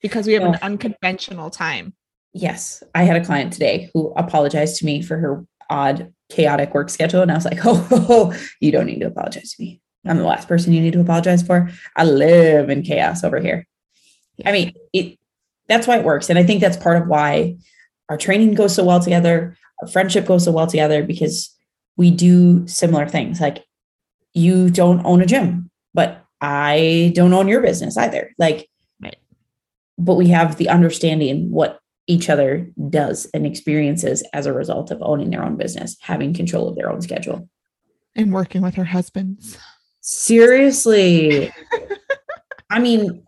because 0.00 0.26
we 0.26 0.34
have 0.34 0.42
yeah. 0.42 0.50
an 0.50 0.58
unconventional 0.62 1.50
time, 1.50 1.94
Yes, 2.32 2.82
I 2.94 3.04
had 3.04 3.16
a 3.16 3.24
client 3.24 3.52
today 3.52 3.90
who 3.92 4.12
apologized 4.16 4.76
to 4.76 4.86
me 4.86 5.02
for 5.02 5.18
her 5.18 5.44
odd, 5.70 6.12
chaotic 6.30 6.74
work 6.74 6.90
schedule. 6.90 7.22
And 7.22 7.30
I 7.30 7.34
was 7.34 7.44
like, 7.44 7.58
oh, 7.64 7.86
oh, 7.90 8.06
oh, 8.08 8.38
you 8.60 8.72
don't 8.72 8.86
need 8.86 9.00
to 9.00 9.06
apologize 9.06 9.54
to 9.54 9.62
me. 9.62 9.80
I'm 10.06 10.18
the 10.18 10.24
last 10.24 10.48
person 10.48 10.72
you 10.72 10.80
need 10.80 10.92
to 10.94 11.00
apologize 11.00 11.42
for. 11.42 11.70
I 11.96 12.04
live 12.04 12.70
in 12.70 12.82
chaos 12.82 13.24
over 13.24 13.40
here. 13.40 13.66
I 14.46 14.52
mean, 14.52 14.72
it 14.92 15.18
that's 15.68 15.86
why 15.86 15.98
it 15.98 16.04
works. 16.04 16.30
And 16.30 16.38
I 16.38 16.44
think 16.44 16.60
that's 16.60 16.76
part 16.76 17.00
of 17.00 17.08
why 17.08 17.56
our 18.08 18.16
training 18.16 18.54
goes 18.54 18.74
so 18.74 18.84
well 18.84 19.00
together, 19.00 19.56
our 19.82 19.88
friendship 19.88 20.24
goes 20.24 20.44
so 20.44 20.52
well 20.52 20.66
together 20.66 21.02
because 21.02 21.54
we 21.96 22.10
do 22.10 22.66
similar 22.66 23.06
things. 23.06 23.40
Like 23.40 23.64
you 24.32 24.70
don't 24.70 25.04
own 25.04 25.20
a 25.20 25.26
gym, 25.26 25.70
but 25.92 26.24
I 26.40 27.12
don't 27.14 27.34
own 27.34 27.48
your 27.48 27.60
business 27.60 27.96
either. 27.96 28.32
Like, 28.38 28.68
right. 29.02 29.16
but 29.98 30.14
we 30.14 30.28
have 30.28 30.56
the 30.56 30.68
understanding 30.68 31.50
what 31.50 31.80
each 32.08 32.30
other 32.30 32.66
does 32.88 33.26
and 33.34 33.46
experiences 33.46 34.24
as 34.32 34.46
a 34.46 34.52
result 34.52 34.90
of 34.90 35.00
owning 35.02 35.30
their 35.30 35.44
own 35.44 35.56
business, 35.56 35.96
having 36.00 36.34
control 36.34 36.66
of 36.66 36.74
their 36.74 36.90
own 36.90 37.02
schedule. 37.02 37.48
And 38.16 38.32
working 38.32 38.62
with 38.62 38.74
her 38.74 38.84
husbands. 38.84 39.58
Seriously. 40.00 41.52
I 42.70 42.80
mean, 42.80 43.24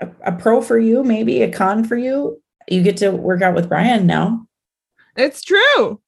a, 0.00 0.08
a, 0.24 0.32
pro 0.32 0.60
for 0.60 0.78
you, 0.78 1.04
maybe 1.04 1.42
a 1.42 1.52
con 1.52 1.84
for 1.84 1.96
you. 1.96 2.42
You 2.68 2.82
get 2.82 2.96
to 2.98 3.10
work 3.10 3.42
out 3.42 3.54
with 3.54 3.68
Brian 3.68 4.06
now. 4.06 4.46
It's 5.16 5.42
true. 5.42 6.00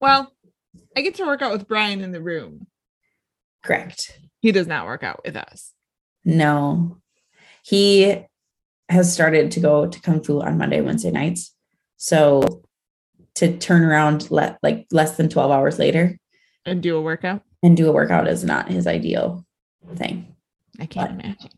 Well, 0.00 0.32
I 0.96 1.00
get 1.00 1.16
to 1.16 1.26
work 1.26 1.42
out 1.42 1.52
with 1.52 1.66
Brian 1.66 2.00
in 2.00 2.12
the 2.12 2.22
room. 2.22 2.68
Correct. 3.64 4.18
He 4.40 4.52
does 4.52 4.68
not 4.68 4.86
work 4.86 5.02
out 5.02 5.20
with 5.24 5.36
us. 5.36 5.72
No. 6.24 6.98
He 7.64 8.24
has 8.88 9.12
started 9.12 9.50
to 9.50 9.60
go 9.60 9.88
to 9.88 10.00
Kung 10.00 10.22
Fu 10.22 10.40
on 10.40 10.58
Monday, 10.58 10.80
Wednesday 10.80 11.10
nights. 11.10 11.55
So 11.96 12.62
to 13.36 13.56
turn 13.58 13.84
around 13.84 14.30
let 14.30 14.58
like 14.62 14.86
less 14.90 15.16
than 15.16 15.28
12 15.28 15.50
hours 15.50 15.78
later 15.78 16.18
And 16.64 16.82
do 16.82 16.96
a 16.96 17.02
workout. 17.02 17.42
and 17.62 17.76
do 17.76 17.88
a 17.88 17.92
workout 17.92 18.28
is 18.28 18.44
not 18.44 18.68
his 18.70 18.86
ideal 18.86 19.44
thing. 19.94 20.34
I 20.80 20.86
can't 20.86 21.16
But- 21.16 21.24
imagine. 21.24 21.50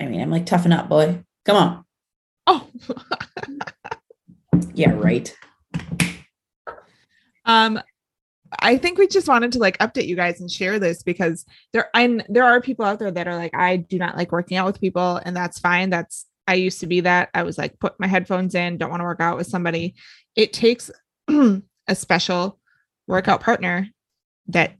I 0.00 0.06
mean, 0.06 0.20
I'm 0.22 0.30
like, 0.30 0.46
toughen 0.46 0.72
up, 0.72 0.88
boy. 0.88 1.22
Come 1.44 1.56
on. 1.56 1.84
Oh, 2.46 2.66
Yeah, 4.74 4.92
right. 4.92 5.34
um, 7.44 7.80
I 8.60 8.76
think 8.78 8.98
we 8.98 9.06
just 9.06 9.28
wanted 9.28 9.52
to 9.52 9.58
like 9.58 9.78
update 9.78 10.06
you 10.06 10.16
guys 10.16 10.40
and 10.40 10.50
share 10.50 10.78
this 10.78 11.02
because 11.02 11.44
there 11.72 11.88
and 11.94 12.24
there 12.28 12.44
are 12.44 12.60
people 12.60 12.84
out 12.84 12.98
there 12.98 13.10
that 13.10 13.28
are 13.28 13.36
like, 13.36 13.54
I 13.54 13.76
do 13.76 13.98
not 13.98 14.16
like 14.16 14.32
working 14.32 14.56
out 14.56 14.66
with 14.66 14.80
people, 14.80 15.20
and 15.24 15.36
that's 15.36 15.58
fine. 15.58 15.90
That's 15.90 16.26
I 16.50 16.54
used 16.54 16.80
to 16.80 16.88
be 16.88 17.00
that. 17.02 17.28
I 17.32 17.44
was 17.44 17.56
like, 17.56 17.78
put 17.78 18.00
my 18.00 18.08
headphones 18.08 18.56
in, 18.56 18.76
don't 18.76 18.90
want 18.90 18.98
to 19.00 19.04
work 19.04 19.20
out 19.20 19.36
with 19.36 19.46
somebody. 19.46 19.94
It 20.34 20.52
takes 20.52 20.90
a 21.28 21.94
special 21.94 22.58
workout 23.06 23.40
partner 23.40 23.86
that 24.48 24.74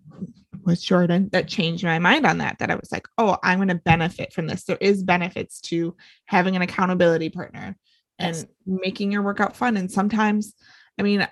was 0.65 0.83
Jordan 0.83 1.29
that 1.31 1.47
changed 1.47 1.85
my 1.85 2.01
mind 2.01 2.27
on 2.27 2.39
that. 2.39 2.59
That 2.59 2.73
I 2.73 2.75
was 2.75 2.91
like, 2.91 3.07
oh, 3.19 3.39
I'm 3.45 3.59
going 3.59 3.69
to 3.69 3.77
benefit 3.77 4.33
from 4.33 4.49
this. 4.49 4.65
There 4.65 4.79
is 4.81 5.05
benefits 5.05 5.61
to 5.63 5.97
having 6.27 6.57
an 6.57 6.63
accountability 6.63 7.31
partner 7.31 7.77
and 8.19 8.35
Yes. 8.35 8.47
making 8.67 9.13
your 9.13 9.23
workout 9.23 9.55
fun. 9.55 9.77
And 9.77 9.89
sometimes, 9.89 10.55
I 10.99 11.03
mean, 11.03 11.27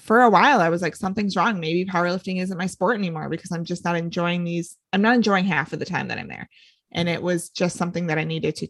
for 0.00 0.22
a 0.22 0.30
while, 0.30 0.60
I 0.60 0.70
was 0.70 0.82
like, 0.82 0.96
something's 0.96 1.36
wrong. 1.36 1.60
Maybe 1.60 1.84
powerlifting 1.84 2.42
isn't 2.42 2.58
my 2.58 2.66
sport 2.66 2.96
anymore 2.96 3.28
because 3.28 3.52
I'm 3.52 3.64
just 3.64 3.84
not 3.84 3.96
enjoying 3.96 4.42
these. 4.42 4.76
I'm 4.92 5.02
not 5.02 5.14
enjoying 5.14 5.44
half 5.44 5.72
of 5.72 5.78
the 5.78 5.84
time 5.84 6.08
that 6.08 6.18
I'm 6.18 6.28
there. 6.28 6.48
And 6.90 7.08
it 7.08 7.22
was 7.22 7.50
just 7.50 7.76
something 7.76 8.08
that 8.08 8.18
I 8.18 8.24
needed 8.24 8.56
to 8.56 8.68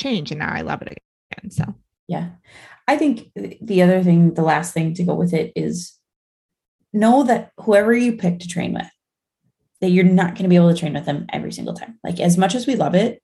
change. 0.00 0.30
And 0.30 0.40
now 0.40 0.52
I 0.52 0.62
love 0.62 0.82
it 0.82 0.88
again. 1.32 1.50
So, 1.50 1.74
Yeah. 2.08 2.30
I 2.88 2.96
think 2.96 3.30
the 3.60 3.82
other 3.82 4.02
thing, 4.02 4.34
the 4.34 4.42
last 4.42 4.74
thing 4.74 4.94
to 4.94 5.04
go 5.04 5.14
with 5.14 5.32
it 5.32 5.52
is 5.54 5.92
know 6.92 7.22
that 7.24 7.52
whoever 7.60 7.94
you 7.94 8.16
pick 8.16 8.40
to 8.40 8.48
train 8.48 8.72
with, 8.74 8.88
that 9.80 9.90
you're 9.90 10.04
not 10.04 10.34
going 10.34 10.42
to 10.42 10.48
be 10.48 10.56
able 10.56 10.72
to 10.74 10.78
train 10.78 10.94
with 10.94 11.04
them 11.06 11.26
every 11.32 11.52
single 11.52 11.74
time. 11.74 11.98
Like 12.02 12.18
as 12.18 12.36
much 12.36 12.54
as 12.56 12.66
we 12.66 12.74
love 12.74 12.94
it, 12.96 13.22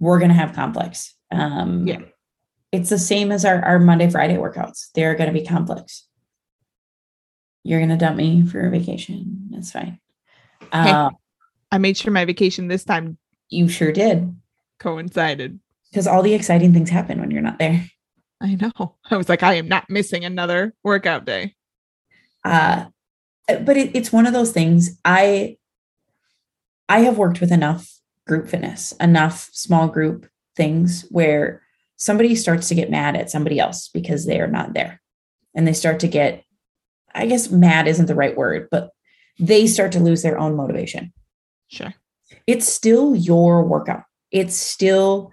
we're 0.00 0.18
going 0.18 0.30
to 0.30 0.34
have 0.36 0.52
conflicts. 0.52 1.14
Um, 1.30 1.86
Yeah. 1.86 2.00
It's 2.72 2.88
the 2.88 2.98
same 2.98 3.30
as 3.30 3.44
our, 3.44 3.62
our 3.62 3.78
Monday, 3.78 4.08
Friday 4.10 4.36
workouts. 4.36 4.90
They're 4.94 5.14
going 5.14 5.32
to 5.32 5.38
be 5.38 5.44
complex. 5.46 6.08
You're 7.64 7.80
going 7.80 7.90
to 7.90 7.96
dump 7.98 8.16
me 8.16 8.46
for 8.46 8.66
a 8.66 8.70
vacation. 8.70 9.48
That's 9.50 9.70
fine. 9.70 10.00
Uh, 10.72 11.10
I 11.70 11.78
made 11.78 11.98
sure 11.98 12.12
my 12.12 12.24
vacation 12.24 12.68
this 12.68 12.82
time 12.84 13.18
you 13.50 13.68
sure 13.68 13.92
did. 13.92 14.34
coincided. 14.80 15.60
Because 15.92 16.06
all 16.06 16.22
the 16.22 16.32
exciting 16.34 16.72
things 16.72 16.88
happen 16.88 17.20
when 17.20 17.30
you're 17.30 17.42
not 17.42 17.58
there. 17.58 17.84
I 18.40 18.56
know. 18.56 18.96
I 19.10 19.16
was 19.18 19.28
like, 19.28 19.42
I 19.42 19.54
am 19.54 19.68
not 19.68 19.90
missing 19.90 20.24
another 20.24 20.74
workout 20.82 21.26
day. 21.26 21.54
uh 22.44 22.86
but 23.48 23.76
it, 23.76 23.94
it's 23.94 24.10
one 24.12 24.26
of 24.26 24.32
those 24.32 24.52
things 24.52 24.98
i 25.04 25.56
i 26.88 27.00
have 27.00 27.18
worked 27.18 27.40
with 27.40 27.52
enough 27.52 27.88
group 28.26 28.48
fitness 28.48 28.92
enough 29.00 29.50
small 29.52 29.88
group 29.88 30.26
things 30.56 31.04
where 31.10 31.60
somebody 31.96 32.34
starts 32.34 32.68
to 32.68 32.74
get 32.74 32.90
mad 32.90 33.16
at 33.16 33.30
somebody 33.30 33.58
else 33.58 33.88
because 33.92 34.26
they 34.26 34.40
are 34.40 34.46
not 34.48 34.72
there 34.74 35.00
and 35.54 35.66
they 35.66 35.72
start 35.72 36.00
to 36.00 36.08
get 36.08 36.44
i 37.14 37.26
guess 37.26 37.50
mad 37.50 37.86
isn't 37.88 38.06
the 38.06 38.14
right 38.14 38.36
word 38.36 38.68
but 38.70 38.90
they 39.38 39.66
start 39.66 39.92
to 39.92 40.00
lose 40.00 40.22
their 40.22 40.38
own 40.38 40.56
motivation 40.56 41.12
Sure. 41.68 41.92
it's 42.46 42.66
still 42.72 43.14
your 43.14 43.64
workout 43.64 44.04
it's 44.30 44.56
still 44.56 45.32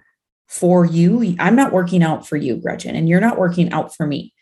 for 0.50 0.84
you. 0.84 1.36
I'm 1.38 1.56
not 1.56 1.72
working 1.72 2.02
out 2.02 2.26
for 2.26 2.36
you 2.36 2.56
gretchen 2.56 2.96
and 2.96 3.08
you're 3.08 3.20
not 3.20 3.38
working 3.38 3.72
out 3.72 3.94
for 3.96 4.06
me. 4.06 4.34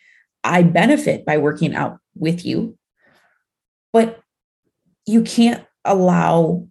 I 0.43 0.63
benefit 0.63 1.25
by 1.27 1.37
working 1.37 1.75
out 1.75 1.99
with 2.17 2.45
you 2.45 2.77
but 3.93 4.21
you 5.07 5.23
can't 5.23 5.65
allow 5.85 6.67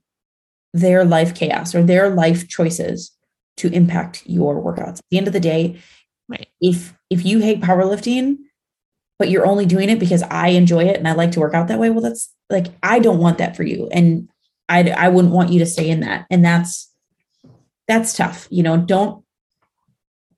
their 0.74 1.04
life 1.04 1.34
chaos 1.34 1.74
or 1.74 1.84
their 1.84 2.10
life 2.10 2.48
choices 2.48 3.12
to 3.58 3.72
impact 3.74 4.24
your 4.26 4.62
workouts. 4.62 5.00
At 5.00 5.06
the 5.10 5.18
end 5.18 5.28
of 5.28 5.34
the 5.34 5.40
day 5.40 5.82
Right. 6.30 6.48
if 6.60 6.94
if 7.10 7.26
you 7.26 7.40
hate 7.40 7.62
powerlifting 7.62 8.38
but 9.18 9.30
you're 9.30 9.46
only 9.46 9.66
doing 9.66 9.90
it 9.90 9.98
because 9.98 10.24
i 10.24 10.50
enjoy 10.50 10.84
it 10.84 10.98
and 10.98 11.08
i 11.08 11.14
like 11.14 11.32
to 11.32 11.40
work 11.40 11.54
out 11.54 11.70
that 11.70 11.80
way 11.80 11.90
well 11.90 12.02
that's 12.02 12.34
like 12.50 12.68
i 12.84 13.00
don't 13.00 13.20
want 13.20 13.38
that 13.38 13.56
for 13.56 13.64
you. 13.64 13.88
And 13.94 14.28
i 14.68 14.90
i 14.90 15.08
wouldn't 15.08 15.34
want 15.34 15.52
you 15.52 15.60
to 15.60 15.66
stay 15.66 15.90
in 15.90 16.02
that. 16.02 16.26
And 16.30 16.44
that's 16.44 16.92
that's 17.88 18.14
tough 18.14 18.48
you 18.52 18.62
know 18.62 18.76
don't 18.76 19.24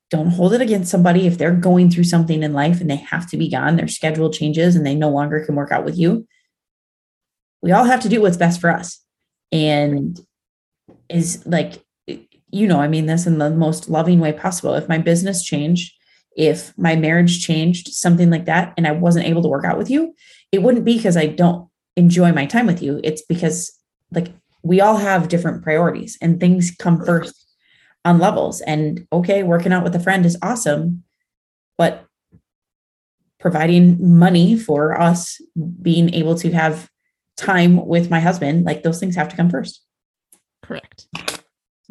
don't 0.10 0.32
hold 0.32 0.54
it 0.54 0.62
against 0.62 0.92
somebody 0.92 1.28
if 1.28 1.38
they're 1.38 1.52
going 1.52 1.90
through 1.90 2.04
something 2.04 2.44
in 2.44 2.54
life 2.54 2.82
and 2.82 2.90
they 2.90 2.96
have 2.96 3.30
to 3.30 3.38
be 3.38 3.50
gone 3.50 3.76
their 3.76 3.88
schedule 3.88 4.32
changes 4.32 4.76
and 4.76 4.86
they 4.86 4.96
no 4.96 5.10
longer 5.10 5.44
can 5.46 5.56
work 5.56 5.72
out 5.72 5.86
with 5.86 5.98
you. 5.98 6.28
We 7.62 7.72
all 7.72 7.84
have 7.86 8.02
to 8.02 8.10
do 8.10 8.22
what's 8.22 8.38
best 8.38 8.62
for 8.62 8.70
us. 8.70 9.00
And 9.52 10.20
is 11.10 11.44
like 11.46 11.84
you 12.52 12.68
know 12.68 12.80
i 12.80 12.88
mean 12.88 13.06
this 13.08 13.28
in 13.28 13.38
the 13.38 13.50
most 13.50 13.90
loving 13.90 14.20
way 14.20 14.32
possible. 14.32 14.76
If 14.76 14.90
my 14.90 14.98
business 14.98 15.44
changed 15.44 15.94
if 16.38 16.78
my 16.78 16.96
marriage 16.96 17.44
changed 17.44 17.90
something 17.90 18.30
like 18.30 18.46
that 18.46 18.74
and 18.78 18.88
i 18.88 18.92
wasn't 18.92 19.26
able 19.26 19.42
to 19.42 19.48
work 19.48 19.66
out 19.66 19.78
with 19.80 19.90
you 19.90 20.14
it 20.52 20.62
wouldn't 20.62 20.86
be 20.86 20.96
because 20.96 21.18
i 21.18 21.26
don't 21.26 21.70
enjoy 22.00 22.32
my 22.32 22.46
time 22.46 22.66
with 22.66 22.82
you. 22.82 23.00
It's 23.04 23.22
because 23.22 23.78
like 24.12 24.34
we 24.64 24.82
all 24.82 24.98
have 24.98 25.28
different 25.28 25.64
priorities 25.64 26.18
and 26.22 26.40
things 26.40 26.72
come 26.72 27.06
first 27.06 27.46
on 28.06 28.20
levels 28.20 28.62
and 28.62 29.06
okay 29.12 29.44
working 29.44 29.74
out 29.74 29.84
with 29.84 29.96
a 29.96 30.00
friend 30.00 30.26
is 30.26 30.38
awesome 30.42 31.04
but 31.78 32.06
providing 33.40 33.98
money 34.18 34.58
for 34.58 35.00
us 35.00 35.40
being 35.82 36.14
able 36.14 36.36
to 36.36 36.52
have 36.52 36.90
time 37.38 37.86
with 37.88 38.10
my 38.10 38.20
husband 38.20 38.66
like 38.66 38.84
those 38.84 39.00
things 39.00 39.16
have 39.16 39.30
to 39.30 39.36
come 39.36 39.50
first 39.50 39.84
Correct. 40.64 41.08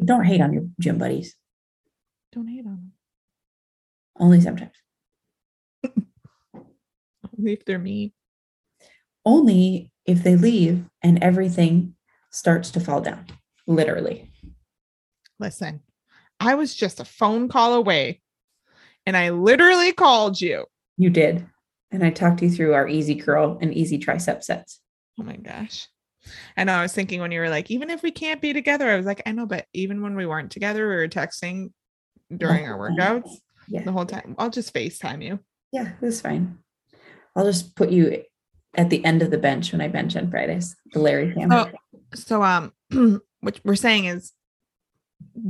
don't 0.03 0.25
hate 0.25 0.41
on 0.41 0.53
your 0.53 0.63
gym 0.79 0.97
buddies 0.97 1.35
Don't 2.31 2.47
hate 2.47 2.65
on 2.65 2.71
them. 2.75 2.91
only 4.19 4.41
sometimes 4.41 4.71
Only 7.37 7.53
if 7.53 7.65
they're 7.65 7.79
mean. 7.79 8.11
only 9.25 9.91
if 10.05 10.23
they 10.23 10.35
leave 10.35 10.85
and 11.03 11.21
everything 11.23 11.95
starts 12.31 12.71
to 12.71 12.79
fall 12.79 13.01
down 13.01 13.25
literally 13.67 14.31
Listen, 15.39 15.79
I 16.39 16.55
was 16.55 16.75
just 16.75 16.99
a 16.99 17.05
phone 17.05 17.49
call 17.49 17.73
away 17.73 18.21
and 19.05 19.15
I 19.17 19.29
literally 19.31 19.91
called 19.91 20.39
you. 20.39 20.65
you 20.97 21.09
did 21.09 21.45
and 21.91 22.03
i 22.03 22.09
talked 22.11 22.41
you 22.43 22.49
through 22.51 22.73
our 22.75 22.87
easy 22.87 23.15
curl 23.15 23.57
and 23.61 23.73
easy 23.73 23.97
tricep 23.97 24.43
sets 24.43 24.79
Oh 25.19 25.23
my 25.23 25.35
gosh. 25.35 25.87
I 26.55 26.63
know. 26.63 26.73
I 26.75 26.81
was 26.83 26.93
thinking 26.93 27.19
when 27.19 27.31
you 27.31 27.41
were 27.41 27.49
like, 27.49 27.69
even 27.71 27.89
if 27.89 28.01
we 28.03 28.11
can't 28.11 28.39
be 28.41 28.53
together, 28.53 28.87
I 28.89 28.95
was 28.95 29.05
like, 29.05 29.21
I 29.25 29.33
know, 29.33 29.45
but 29.45 29.65
even 29.73 30.01
when 30.01 30.15
we 30.15 30.25
weren't 30.25 30.49
together, 30.51 30.87
we 30.87 30.95
were 30.95 31.09
texting 31.09 31.71
during 32.37 32.65
our 32.67 32.77
workouts 32.77 33.29
yeah 33.67 33.83
the 33.83 33.91
whole 33.91 34.05
time. 34.05 34.35
I'll 34.37 34.49
just 34.49 34.73
FaceTime 34.73 35.21
you. 35.23 35.39
yeah 35.73 35.91
that's 35.99 36.21
fine 36.21 36.59
i'll 37.35 37.43
just 37.45 37.75
put 37.75 37.89
you 37.89 38.23
at 38.75 38.89
the 38.89 39.03
end 39.03 39.21
of 39.21 39.29
the 39.31 39.37
bench 39.37 39.71
when 39.71 39.81
i 39.81 39.87
bench 39.87 40.15
on 40.15 40.29
fridays 40.31 40.75
the 40.93 40.99
larry 40.99 41.33
cam 41.33 41.51
Oh. 41.51 41.67
So, 42.15 42.43
um, 42.43 42.71
what 43.41 43.59
we're 43.65 43.75
saying 43.75 44.05
is 44.05 44.31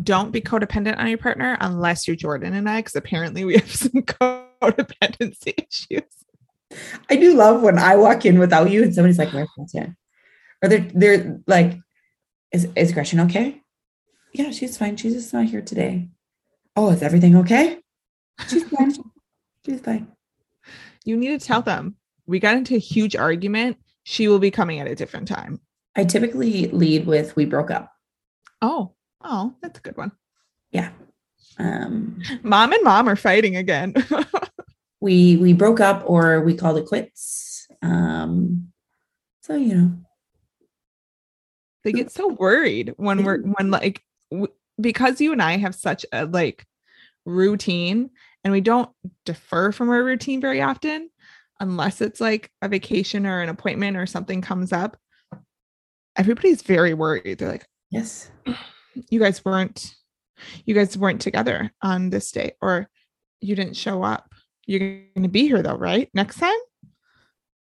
don't 0.04 0.32
be 0.32 0.42
codependent 0.42 0.98
on 0.98 1.08
your 1.08 1.18
partner 1.18 1.58
unless 1.62 2.08
you're 2.08 2.16
Jordan 2.16 2.54
and 2.54 2.70
I, 2.70 2.80
because 2.80 2.96
apparently 2.96 3.44
we 3.44 3.56
have 3.56 3.72
some 3.74 4.04
codependency 4.04 5.54
issues. 5.58 6.04
I 7.10 7.16
do 7.16 7.34
love 7.34 7.62
when 7.62 7.80
I 7.80 7.96
walk 7.96 8.26
in 8.26 8.38
without 8.38 8.70
you 8.70 8.84
and 8.84 8.94
somebody's 8.94 9.18
like, 9.18 9.34
"Where's 9.34 9.50
Gretchen?" 9.56 9.98
Or 10.62 10.70
they're 10.70 10.88
they're 10.94 11.40
like, 11.48 11.78
"Is 12.52 12.68
is 12.76 12.92
Gretchen 12.92 13.20
okay?" 13.22 13.62
Yeah, 14.34 14.52
she's 14.52 14.78
fine. 14.78 14.96
She's 14.96 15.14
just 15.14 15.34
not 15.34 15.46
here 15.46 15.62
today. 15.62 16.10
Oh, 16.76 16.92
is 16.92 17.02
everything 17.02 17.36
okay? 17.38 17.80
She's 18.48 18.64
fine. 18.64 18.94
she's 19.66 19.82
fine. 19.82 20.08
You 21.04 21.18
need 21.18 21.40
to 21.40 21.46
tell 21.46 21.64
them 21.64 21.96
we 22.28 22.40
got 22.40 22.56
into 22.56 22.76
a 22.76 22.80
huge 22.80 23.16
argument. 23.16 23.78
She 24.04 24.28
will 24.28 24.40
be 24.40 24.52
coming 24.52 24.80
at 24.80 24.88
a 24.88 24.96
different 24.96 25.28
time. 25.28 25.60
I 25.96 26.04
typically 26.04 26.68
lead 26.68 27.08
with 27.08 27.36
"We 27.36 27.46
broke 27.46 27.72
up." 27.72 27.92
Oh, 28.62 28.94
oh, 29.24 29.54
that's 29.62 29.80
a 29.80 29.82
good 29.82 29.98
one. 29.98 30.12
Yeah. 30.72 30.92
Um, 31.58 32.22
Mom 32.44 32.72
and 32.72 32.84
mom 32.84 33.10
are 33.10 33.16
fighting 33.16 33.56
again. 33.56 33.94
we 35.02 35.38
we 35.38 35.54
broke 35.54 35.80
up 35.80 36.04
or 36.06 36.42
we 36.42 36.54
called 36.56 36.78
it 36.78 36.86
quits. 36.86 37.68
Um, 37.82 38.72
so 39.42 39.56
you 39.56 39.76
know, 39.76 39.92
they 41.84 41.92
get 41.92 42.12
so 42.12 42.28
worried 42.28 42.94
when 42.98 43.24
we're 43.24 43.42
when 43.42 43.72
like 43.72 44.02
w- 44.32 44.54
because 44.80 45.20
you 45.20 45.32
and 45.32 45.42
I 45.42 45.58
have 45.58 45.76
such 45.76 46.06
a 46.14 46.26
like 46.26 46.66
routine 47.26 48.12
and 48.44 48.54
we 48.54 48.62
don't 48.62 48.90
defer 49.26 49.72
from 49.72 49.90
our 49.90 50.04
routine 50.04 50.40
very 50.40 50.62
often 50.62 51.10
unless 51.60 52.00
it's 52.00 52.22
like 52.22 52.52
a 52.62 52.70
vacation 52.70 53.26
or 53.26 53.42
an 53.42 53.50
appointment 53.50 53.98
or 53.98 54.06
something 54.06 54.42
comes 54.42 54.72
up 54.72 54.98
everybody's 56.16 56.62
very 56.62 56.94
worried 56.94 57.38
they're 57.38 57.52
like 57.52 57.68
yes, 57.92 58.32
you 59.10 59.20
guys 59.20 59.44
weren't 59.44 59.96
you 60.66 60.74
guys 60.74 60.98
weren't 60.98 61.22
together 61.22 61.72
on 61.82 62.10
this 62.10 62.32
day 62.32 62.54
or 62.62 62.90
you 63.42 63.56
didn't 63.56 63.76
show 63.76 64.04
up 64.04 64.34
you're 64.66 64.80
going 64.80 65.24
to 65.24 65.30
be 65.30 65.48
here 65.48 65.62
though 65.62 65.76
right 65.76 66.10
next 66.14 66.38
time 66.38 66.58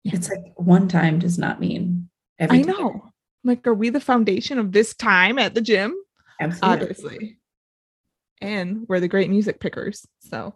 it's 0.05 0.29
like 0.29 0.53
one 0.55 0.87
time 0.87 1.19
does 1.19 1.37
not 1.37 1.59
mean 1.59 2.09
Every 2.39 2.59
I 2.59 2.61
time. 2.63 2.71
know. 2.71 3.13
Like, 3.43 3.65
are 3.67 3.73
we 3.73 3.89
the 3.89 3.99
foundation 3.99 4.57
of 4.57 4.71
this 4.71 4.93
time 4.93 5.37
at 5.37 5.53
the 5.53 5.61
gym? 5.61 5.95
Absolutely. 6.39 6.87
Obviously. 6.87 7.37
And 8.41 8.85
we're 8.87 8.99
the 8.99 9.07
great 9.07 9.29
music 9.29 9.59
pickers. 9.59 10.05
So 10.19 10.55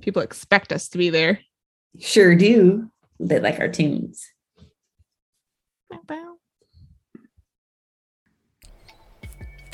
people 0.00 0.22
expect 0.22 0.72
us 0.72 0.88
to 0.90 0.98
be 0.98 1.10
there. 1.10 1.40
Sure 1.98 2.34
do. 2.36 2.90
They 3.20 3.40
like 3.40 3.60
our 3.60 3.68
tunes. 3.68 4.24
Bow, 5.90 6.00
bow. 6.06 6.33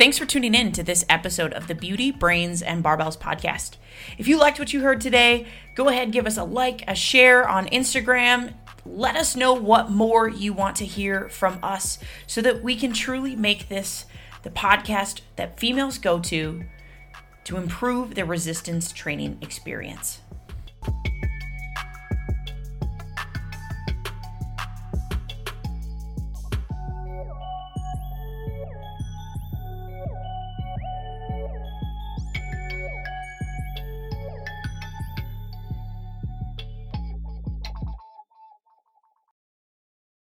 Thanks 0.01 0.17
for 0.17 0.25
tuning 0.25 0.55
in 0.55 0.73
to 0.73 0.83
this 0.83 1.05
episode 1.11 1.53
of 1.53 1.67
the 1.67 1.75
Beauty, 1.75 2.11
Brains, 2.11 2.63
and 2.63 2.83
Barbells 2.83 3.19
podcast. 3.19 3.73
If 4.17 4.27
you 4.29 4.39
liked 4.39 4.59
what 4.59 4.73
you 4.73 4.81
heard 4.81 4.99
today, 4.99 5.47
go 5.75 5.91
ahead, 5.91 6.11
give 6.11 6.27
us 6.27 6.39
a 6.39 6.45
like, 6.45 6.83
a 6.89 6.95
share 6.95 7.47
on 7.47 7.67
Instagram. 7.67 8.55
Let 8.87 9.15
us 9.15 9.37
know 9.37 9.53
what 9.53 9.91
more 9.91 10.27
you 10.27 10.55
want 10.55 10.77
to 10.77 10.87
hear 10.87 11.29
from 11.29 11.59
us 11.63 11.99
so 12.27 12.41
that 12.41 12.63
we 12.63 12.77
can 12.77 12.95
truly 12.95 13.37
make 13.37 13.69
this 13.69 14.07
the 14.43 14.49
podcast 14.49 15.21
that 15.37 15.61
females 15.61 15.99
go 15.99 16.19
to 16.19 16.65
to 17.45 17.59
improve 17.59 18.15
their 18.15 18.25
resistance 18.25 18.93
training 18.93 19.37
experience. 19.43 20.23